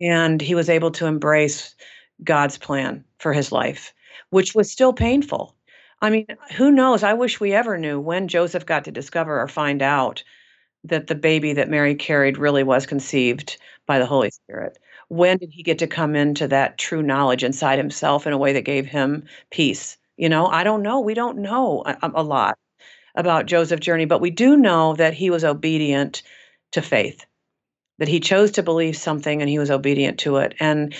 and 0.00 0.42
he 0.42 0.54
was 0.54 0.68
able 0.68 0.90
to 0.90 1.06
embrace 1.06 1.74
God's 2.22 2.58
plan 2.58 3.04
for 3.18 3.32
his 3.32 3.52
life, 3.52 3.94
which 4.30 4.54
was 4.54 4.70
still 4.70 4.92
painful. 4.92 5.54
I 6.02 6.10
mean, 6.10 6.26
who 6.56 6.70
knows? 6.70 7.02
I 7.02 7.14
wish 7.14 7.40
we 7.40 7.52
ever 7.54 7.78
knew 7.78 7.98
when 7.98 8.28
Joseph 8.28 8.66
got 8.66 8.84
to 8.84 8.92
discover 8.92 9.40
or 9.40 9.48
find 9.48 9.80
out 9.80 10.22
that 10.84 11.06
the 11.06 11.14
baby 11.14 11.52
that 11.54 11.70
Mary 11.70 11.94
carried 11.94 12.38
really 12.38 12.62
was 12.62 12.86
conceived 12.86 13.56
by 13.86 13.98
the 13.98 14.06
Holy 14.06 14.30
Spirit? 14.30 14.78
When 15.08 15.38
did 15.38 15.50
he 15.52 15.62
get 15.62 15.78
to 15.78 15.86
come 15.86 16.14
into 16.14 16.48
that 16.48 16.78
true 16.78 17.02
knowledge 17.02 17.44
inside 17.44 17.78
himself 17.78 18.26
in 18.26 18.32
a 18.32 18.38
way 18.38 18.52
that 18.52 18.62
gave 18.62 18.86
him 18.86 19.24
peace? 19.50 19.96
You 20.16 20.28
know, 20.28 20.46
I 20.46 20.64
don't 20.64 20.82
know. 20.82 21.00
We 21.00 21.14
don't 21.14 21.38
know 21.38 21.82
a, 21.86 22.10
a 22.14 22.22
lot 22.22 22.58
about 23.14 23.46
Joseph's 23.46 23.84
journey, 23.84 24.04
but 24.04 24.20
we 24.20 24.30
do 24.30 24.56
know 24.56 24.94
that 24.94 25.14
he 25.14 25.30
was 25.30 25.44
obedient 25.44 26.22
to 26.72 26.82
faith, 26.82 27.24
that 27.98 28.08
he 28.08 28.20
chose 28.20 28.52
to 28.52 28.62
believe 28.62 28.96
something 28.96 29.40
and 29.40 29.48
he 29.48 29.58
was 29.58 29.70
obedient 29.70 30.18
to 30.20 30.36
it. 30.36 30.54
And 30.60 30.94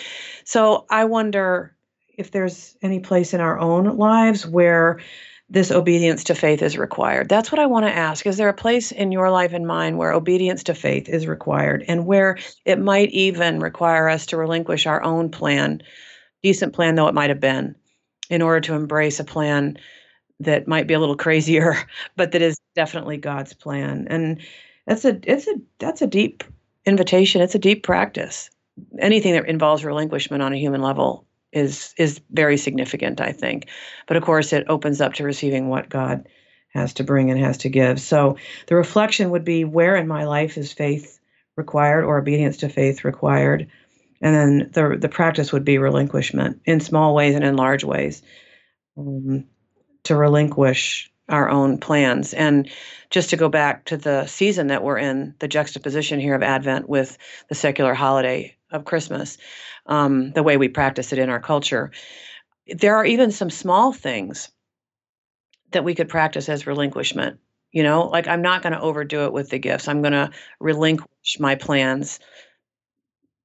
so 0.45 0.87
I 0.91 1.05
wonder 1.05 1.77
if 2.17 2.31
there's 2.31 2.77
any 2.83 3.01
place 3.01 3.35
in 3.35 3.41
our 3.41 3.59
own 3.59 3.97
lives 3.97 4.47
where 4.47 5.01
this 5.51 5.71
obedience 5.71 6.25
to 6.25 6.35
faith 6.35 6.63
is 6.63 6.77
required. 6.77 7.29
That's 7.29 7.51
what 7.51 7.59
I 7.59 7.67
want 7.67 7.87
to 7.87 7.95
ask. 7.95 8.27
Is 8.27 8.37
there 8.37 8.51
a 8.51 8.55
place 8.55 8.93
in 8.93 9.13
your 9.13 9.31
life 9.31 9.55
and 9.55 9.67
mine 9.67 9.97
where 9.97 10.13
obedience 10.13 10.63
to 10.65 10.75
faith 10.75 11.09
is 11.09 11.27
required 11.27 11.85
and 11.89 12.05
where 12.05 12.39
it 12.67 12.79
might 12.79 13.11
even 13.11 13.61
require 13.61 14.09
us 14.09 14.27
to 14.27 14.37
relinquish 14.37 14.87
our 14.87 15.03
own 15.03 15.31
plan, 15.31 15.83
decent 16.43 16.75
plan 16.75 16.97
though 16.97 17.09
it 17.09 17.15
might 17.15 17.31
have 17.31 17.41
been, 17.41 17.75
in 18.29 18.43
order 18.43 18.61
to 18.61 18.75
embrace 18.75 19.21
a 19.21 19.25
plan 19.25 19.79
that 20.41 20.69
might 20.69 20.87
be 20.87 20.95
a 20.95 21.01
little 21.01 21.17
crazier, 21.25 21.77
but 22.17 22.33
that 22.33 22.43
is 22.43 22.59
definitely 22.75 23.17
God's 23.17 23.55
plan. 23.55 24.07
And 24.11 24.41
that's 24.87 25.05
a 25.05 25.19
it's 25.23 25.47
a 25.47 25.55
that's 25.79 26.03
a 26.03 26.07
deep 26.07 26.45
invitation. 26.85 27.41
It's 27.41 27.55
a 27.55 27.59
deep 27.59 27.83
practice. 27.83 28.51
Anything 28.99 29.33
that 29.33 29.49
involves 29.49 29.85
relinquishment 29.85 30.43
on 30.43 30.53
a 30.53 30.59
human 30.59 30.83
level 30.83 31.27
is 31.53 31.95
is 31.97 32.21
very 32.31 32.57
significant, 32.57 33.21
I 33.21 33.33
think. 33.33 33.69
But 34.07 34.17
of 34.17 34.23
course, 34.23 34.53
it 34.53 34.67
opens 34.69 35.01
up 35.01 35.15
to 35.15 35.25
receiving 35.25 35.69
what 35.69 35.89
God 35.89 36.29
has 36.75 36.95
to 36.95 37.05
bring 37.05 37.31
and 37.31 37.41
has 37.41 37.59
to 37.59 37.69
give. 37.69 38.01
So 38.01 38.37
the 38.67 38.77
reflection 38.77 39.31
would 39.31 39.45
be 39.45 39.65
where 39.65 39.97
in 39.97 40.07
my 40.07 40.25
life 40.25 40.59
is 40.59 40.73
faith 40.73 41.19
required 41.57 42.05
or 42.05 42.19
obedience 42.19 42.59
to 42.59 42.69
faith 42.69 43.05
required? 43.05 43.69
And 44.21 44.35
then 44.35 44.71
the 44.73 44.97
the 44.99 45.09
practice 45.09 45.53
would 45.53 45.65
be 45.65 45.79
relinquishment 45.79 46.61
in 46.65 46.81
small 46.81 47.15
ways 47.15 47.35
and 47.35 47.45
in 47.45 47.57
large 47.57 47.85
ways 47.85 48.23
um, 48.97 49.45
to 50.05 50.17
relinquish 50.17 51.11
our 51.29 51.49
own 51.49 51.79
plans. 51.79 52.35
And 52.35 52.69
just 53.11 53.31
to 53.31 53.37
go 53.37 53.49
back 53.49 53.85
to 53.87 53.97
the 53.97 54.27
season 54.27 54.69
that 54.69 54.83
we're 54.83 54.99
in, 54.99 55.35
the 55.39 55.49
juxtaposition 55.49 56.21
here 56.21 56.35
of 56.35 56.43
Advent 56.43 56.89
with 56.89 57.19
the 57.49 57.55
secular 57.55 57.95
holiday 57.95 58.57
of 58.71 58.85
Christmas, 58.85 59.39
um, 59.87 60.33
the 60.33 60.43
way 60.43 60.57
we 60.57 60.69
practice 60.69 61.13
it 61.13 61.19
in 61.19 61.31
our 61.31 61.41
culture. 61.41 61.91
There 62.67 62.97
are 62.97 63.05
even 63.05 63.31
some 63.31 63.51
small 63.51 63.93
things 63.93 64.51
that 65.73 65.85
we 65.85 65.95
could 65.95 66.09
practice 66.09 66.49
as 66.49 66.67
relinquishment. 66.67 67.39
You 67.73 67.83
know, 67.83 68.07
like 68.07 68.27
I'm 68.27 68.43
not 68.43 68.63
going 68.63 68.73
to 68.73 68.81
overdo 68.81 69.25
it 69.25 69.33
with 69.33 69.51
the 69.51 69.59
gifts. 69.59 69.89
I'm 69.89 70.01
going 70.01 70.13
to 70.13 70.31
relinquish 70.61 71.39
my 71.39 71.55
plans, 71.55 72.19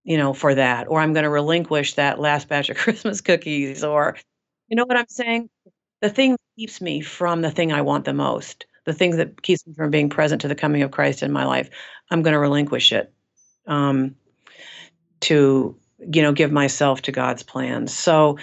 you 0.03 0.17
know, 0.17 0.33
for 0.33 0.55
that. 0.55 0.87
Or 0.87 0.99
I'm 1.01 1.13
going 1.13 1.23
to 1.23 1.29
relinquish 1.29 1.95
that 1.95 2.19
last 2.19 2.47
batch 2.47 2.69
of 2.69 2.77
Christmas 2.79 3.19
cookies. 3.21 3.83
Or, 3.83 4.15
you 4.69 4.75
know 4.77 4.85
what 4.85 4.97
I'm 4.97 5.09
saying? 5.09 5.49
The 6.03 6.09
thing 6.09 6.33
that 6.33 6.41
keeps 6.57 6.81
me 6.81 7.01
from 7.01 7.41
the 7.41 7.49
thing 7.49 7.73
I 7.73 7.81
want 7.81 8.05
the 8.05 8.13
most, 8.13 8.65
the 8.85 8.93
thing 8.93 9.17
that 9.17 9.41
keeps 9.41 9.65
me 9.65 9.73
from 9.73 9.89
being 9.89 10.09
present 10.09 10.41
to 10.41 10.47
the 10.47 10.55
coming 10.55 10.83
of 10.83 10.91
Christ 10.91 11.23
in 11.23 11.31
my 11.31 11.45
life, 11.45 11.69
I'm 12.11 12.21
going 12.21 12.33
to 12.33 12.39
relinquish 12.39 12.91
it. 12.91 13.11
Um, 13.65 14.15
to 15.23 15.75
you 15.99 16.21
know 16.21 16.33
give 16.33 16.51
myself 16.51 17.01
to 17.03 17.11
God's 17.11 17.43
plans. 17.43 17.93
So 17.93 18.37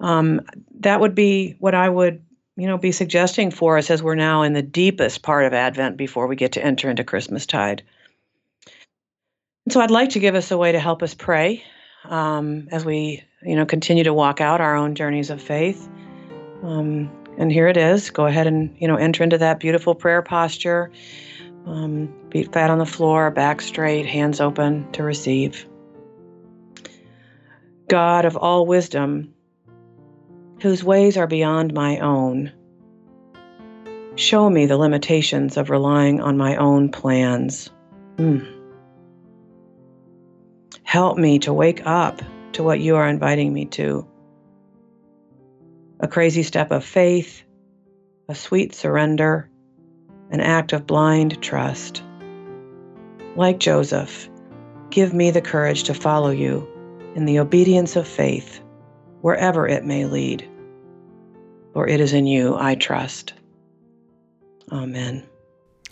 um, 0.00 0.42
that 0.80 1.00
would 1.00 1.14
be 1.14 1.56
what 1.58 1.74
I 1.74 1.88
would 1.88 2.22
you 2.56 2.66
know 2.66 2.78
be 2.78 2.92
suggesting 2.92 3.50
for 3.50 3.78
us 3.78 3.90
as 3.90 4.02
we're 4.02 4.14
now 4.14 4.42
in 4.42 4.52
the 4.52 4.62
deepest 4.62 5.22
part 5.22 5.46
of 5.46 5.52
Advent 5.52 5.96
before 5.96 6.26
we 6.26 6.36
get 6.36 6.52
to 6.52 6.64
enter 6.64 6.90
into 6.90 7.04
Christmas 7.04 7.46
tide. 7.46 7.82
So 9.68 9.80
I'd 9.80 9.90
like 9.90 10.10
to 10.10 10.20
give 10.20 10.34
us 10.34 10.50
a 10.50 10.58
way 10.58 10.72
to 10.72 10.80
help 10.80 11.02
us 11.02 11.14
pray 11.14 11.64
um, 12.04 12.68
as 12.70 12.84
we 12.84 13.22
you 13.42 13.56
know 13.56 13.66
continue 13.66 14.04
to 14.04 14.14
walk 14.14 14.40
out 14.40 14.60
our 14.60 14.76
own 14.76 14.94
journeys 14.94 15.30
of 15.30 15.40
faith. 15.40 15.88
Um, 16.62 17.10
and 17.38 17.52
here 17.52 17.68
it 17.68 17.76
is. 17.76 18.10
Go 18.10 18.26
ahead 18.26 18.46
and 18.46 18.74
you 18.78 18.88
know 18.88 18.96
enter 18.96 19.22
into 19.22 19.38
that 19.38 19.60
beautiful 19.60 19.94
prayer 19.94 20.22
posture. 20.22 20.90
Um, 21.66 22.14
feet 22.30 22.52
flat 22.52 22.70
on 22.70 22.78
the 22.78 22.86
floor, 22.86 23.30
back 23.30 23.60
straight, 23.60 24.06
hands 24.06 24.40
open 24.40 24.90
to 24.92 25.02
receive. 25.02 25.66
God 27.88 28.24
of 28.24 28.36
all 28.36 28.66
wisdom, 28.66 29.34
whose 30.60 30.82
ways 30.82 31.16
are 31.16 31.26
beyond 31.26 31.74
my 31.74 31.98
own. 31.98 32.52
Show 34.14 34.48
me 34.48 34.66
the 34.66 34.78
limitations 34.78 35.56
of 35.56 35.70
relying 35.70 36.20
on 36.20 36.36
my 36.36 36.56
own 36.56 36.90
plans. 36.90 37.70
Hmm. 38.16 38.38
Help 40.84 41.18
me 41.18 41.38
to 41.40 41.52
wake 41.52 41.84
up 41.84 42.22
to 42.52 42.62
what 42.62 42.80
you 42.80 42.96
are 42.96 43.08
inviting 43.08 43.52
me 43.52 43.66
to. 43.66 44.06
A 46.00 46.08
crazy 46.08 46.42
step 46.42 46.70
of 46.70 46.84
faith, 46.84 47.42
a 48.28 48.34
sweet 48.34 48.74
surrender, 48.74 49.48
an 50.30 50.40
act 50.40 50.72
of 50.72 50.86
blind 50.86 51.40
trust. 51.42 52.02
Like 53.34 53.58
Joseph, 53.58 54.28
give 54.90 55.14
me 55.14 55.30
the 55.30 55.40
courage 55.40 55.84
to 55.84 55.94
follow 55.94 56.30
you 56.30 56.68
in 57.14 57.24
the 57.24 57.38
obedience 57.38 57.96
of 57.96 58.06
faith, 58.06 58.60
wherever 59.22 59.66
it 59.66 59.84
may 59.84 60.04
lead. 60.04 60.46
For 61.72 61.88
it 61.88 62.00
is 62.00 62.12
in 62.12 62.26
you 62.26 62.56
I 62.56 62.74
trust. 62.74 63.32
Amen. 64.70 65.26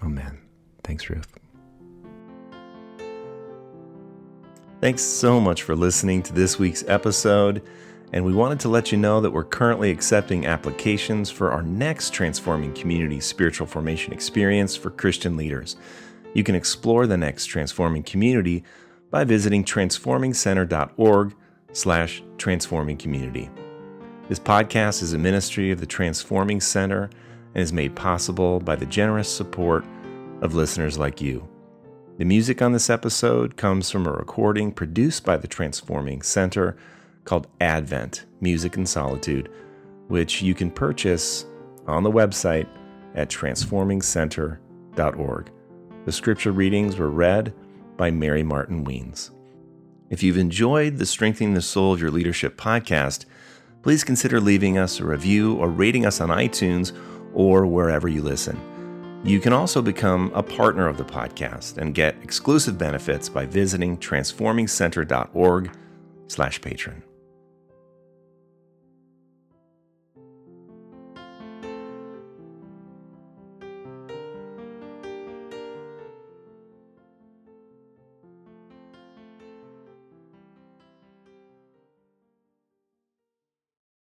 Amen. 0.03 0.38
Thanks, 0.83 1.09
Ruth. 1.09 1.38
Thanks 4.81 5.03
so 5.03 5.40
much 5.40 5.62
for 5.62 5.75
listening 5.75 6.23
to 6.25 6.35
this 6.35 6.59
week's 6.59 6.85
episode. 6.88 7.62
And 8.12 8.25
we 8.25 8.33
wanted 8.33 8.61
to 8.61 8.69
let 8.69 8.93
you 8.93 8.99
know 8.99 9.21
that 9.21 9.31
we're 9.31 9.45
currently 9.45 9.90
accepting 9.90 10.47
applications 10.47 11.31
for 11.31 11.51
our 11.51 11.62
next 11.62 12.11
Transforming 12.11 12.73
Community 12.75 13.19
Spiritual 13.19 13.67
Formation 13.67 14.12
Experience 14.12 14.77
for 14.77 14.90
Christian 14.90 15.37
leaders. 15.37 15.77
You 16.33 16.45
can 16.45 16.55
explore 16.55 17.07
the 17.07 17.17
next 17.17 17.47
Transforming 17.47 18.03
Community 18.03 18.64
by 19.11 19.25
visiting 19.25 19.64
transformingcenter.org 19.64 21.35
slash 21.73 22.23
transformingcommunity. 22.37 23.51
This 24.29 24.38
podcast 24.38 25.03
is 25.03 25.12
a 25.12 25.19
ministry 25.19 25.71
of 25.71 25.81
the 25.81 25.87
Transforming 25.87 26.61
Center 26.61 27.11
and 27.55 27.62
is 27.62 27.73
made 27.73 27.95
possible 27.95 28.59
by 28.61 28.77
the 28.77 28.87
generous 28.87 29.29
support 29.29 29.85
of 30.40 30.55
listeners 30.55 30.99
like 30.99 31.21
you. 31.21 31.49
The 32.17 32.25
music 32.25 32.62
on 32.62 32.73
this 32.73 32.90
episode 32.90 33.57
comes 33.57 33.90
from 33.90 34.07
a 34.07 34.12
recording 34.12 34.73
produced 34.73 35.25
by 35.25 35.37
the 35.37 35.49
Transforming 35.49 36.23
Center 36.23 36.77
called 37.25 37.47
Advent 37.61 38.25
Music 38.41 38.77
and 38.77 38.89
Solitude, 38.89 39.51
which 40.09 40.43
you 40.43 40.55
can 40.55 40.71
purchase 40.71 41.47
on 41.87 42.03
the 42.03 42.11
website 42.11 42.67
at 43.15 43.29
transformingcenter.org. 43.29 45.51
The 46.05 46.13
scripture 46.13 46.53
readings 46.53 46.99
were 46.99 47.11
read 47.11 47.55
by 47.97 48.11
Mary 48.11 48.43
Martin 48.43 48.85
Wiens. 48.85 49.31
If 50.11 50.23
you've 50.23 50.39
enjoyed 50.39 50.99
the 50.99 51.07
Strengthening 51.07 51.55
the 51.55 51.63
Soul 51.63 51.95
of 51.95 52.01
Your 52.01 52.11
Leadership 52.11 52.57
podcast, 52.57 53.25
please 53.83 54.05
consider 54.05 54.41
leaving 54.41 54.79
us 54.79 55.01
a 55.01 55.05
review 55.05 55.55
or 55.55 55.69
rating 55.69 56.07
us 56.07 56.21
on 56.21 56.29
iTunes 56.29 56.93
or 57.33 57.67
wherever 57.67 58.09
you 58.09 58.23
listen. 58.23 58.61
You 59.25 59.41
can 59.41 59.55
also 59.55 59.81
become 59.81 60.31
a 60.35 60.43
partner 60.43 60.87
of 60.87 60.99
the 60.99 61.05
podcast 61.05 61.79
and 61.79 61.95
get 61.95 62.17
exclusive 62.23 62.77
benefits 62.77 63.31
by 63.31 63.47
visiting 63.47 63.97
transformingcenter.org 63.97 65.71
slash 66.29 66.61
patron. 66.61 67.03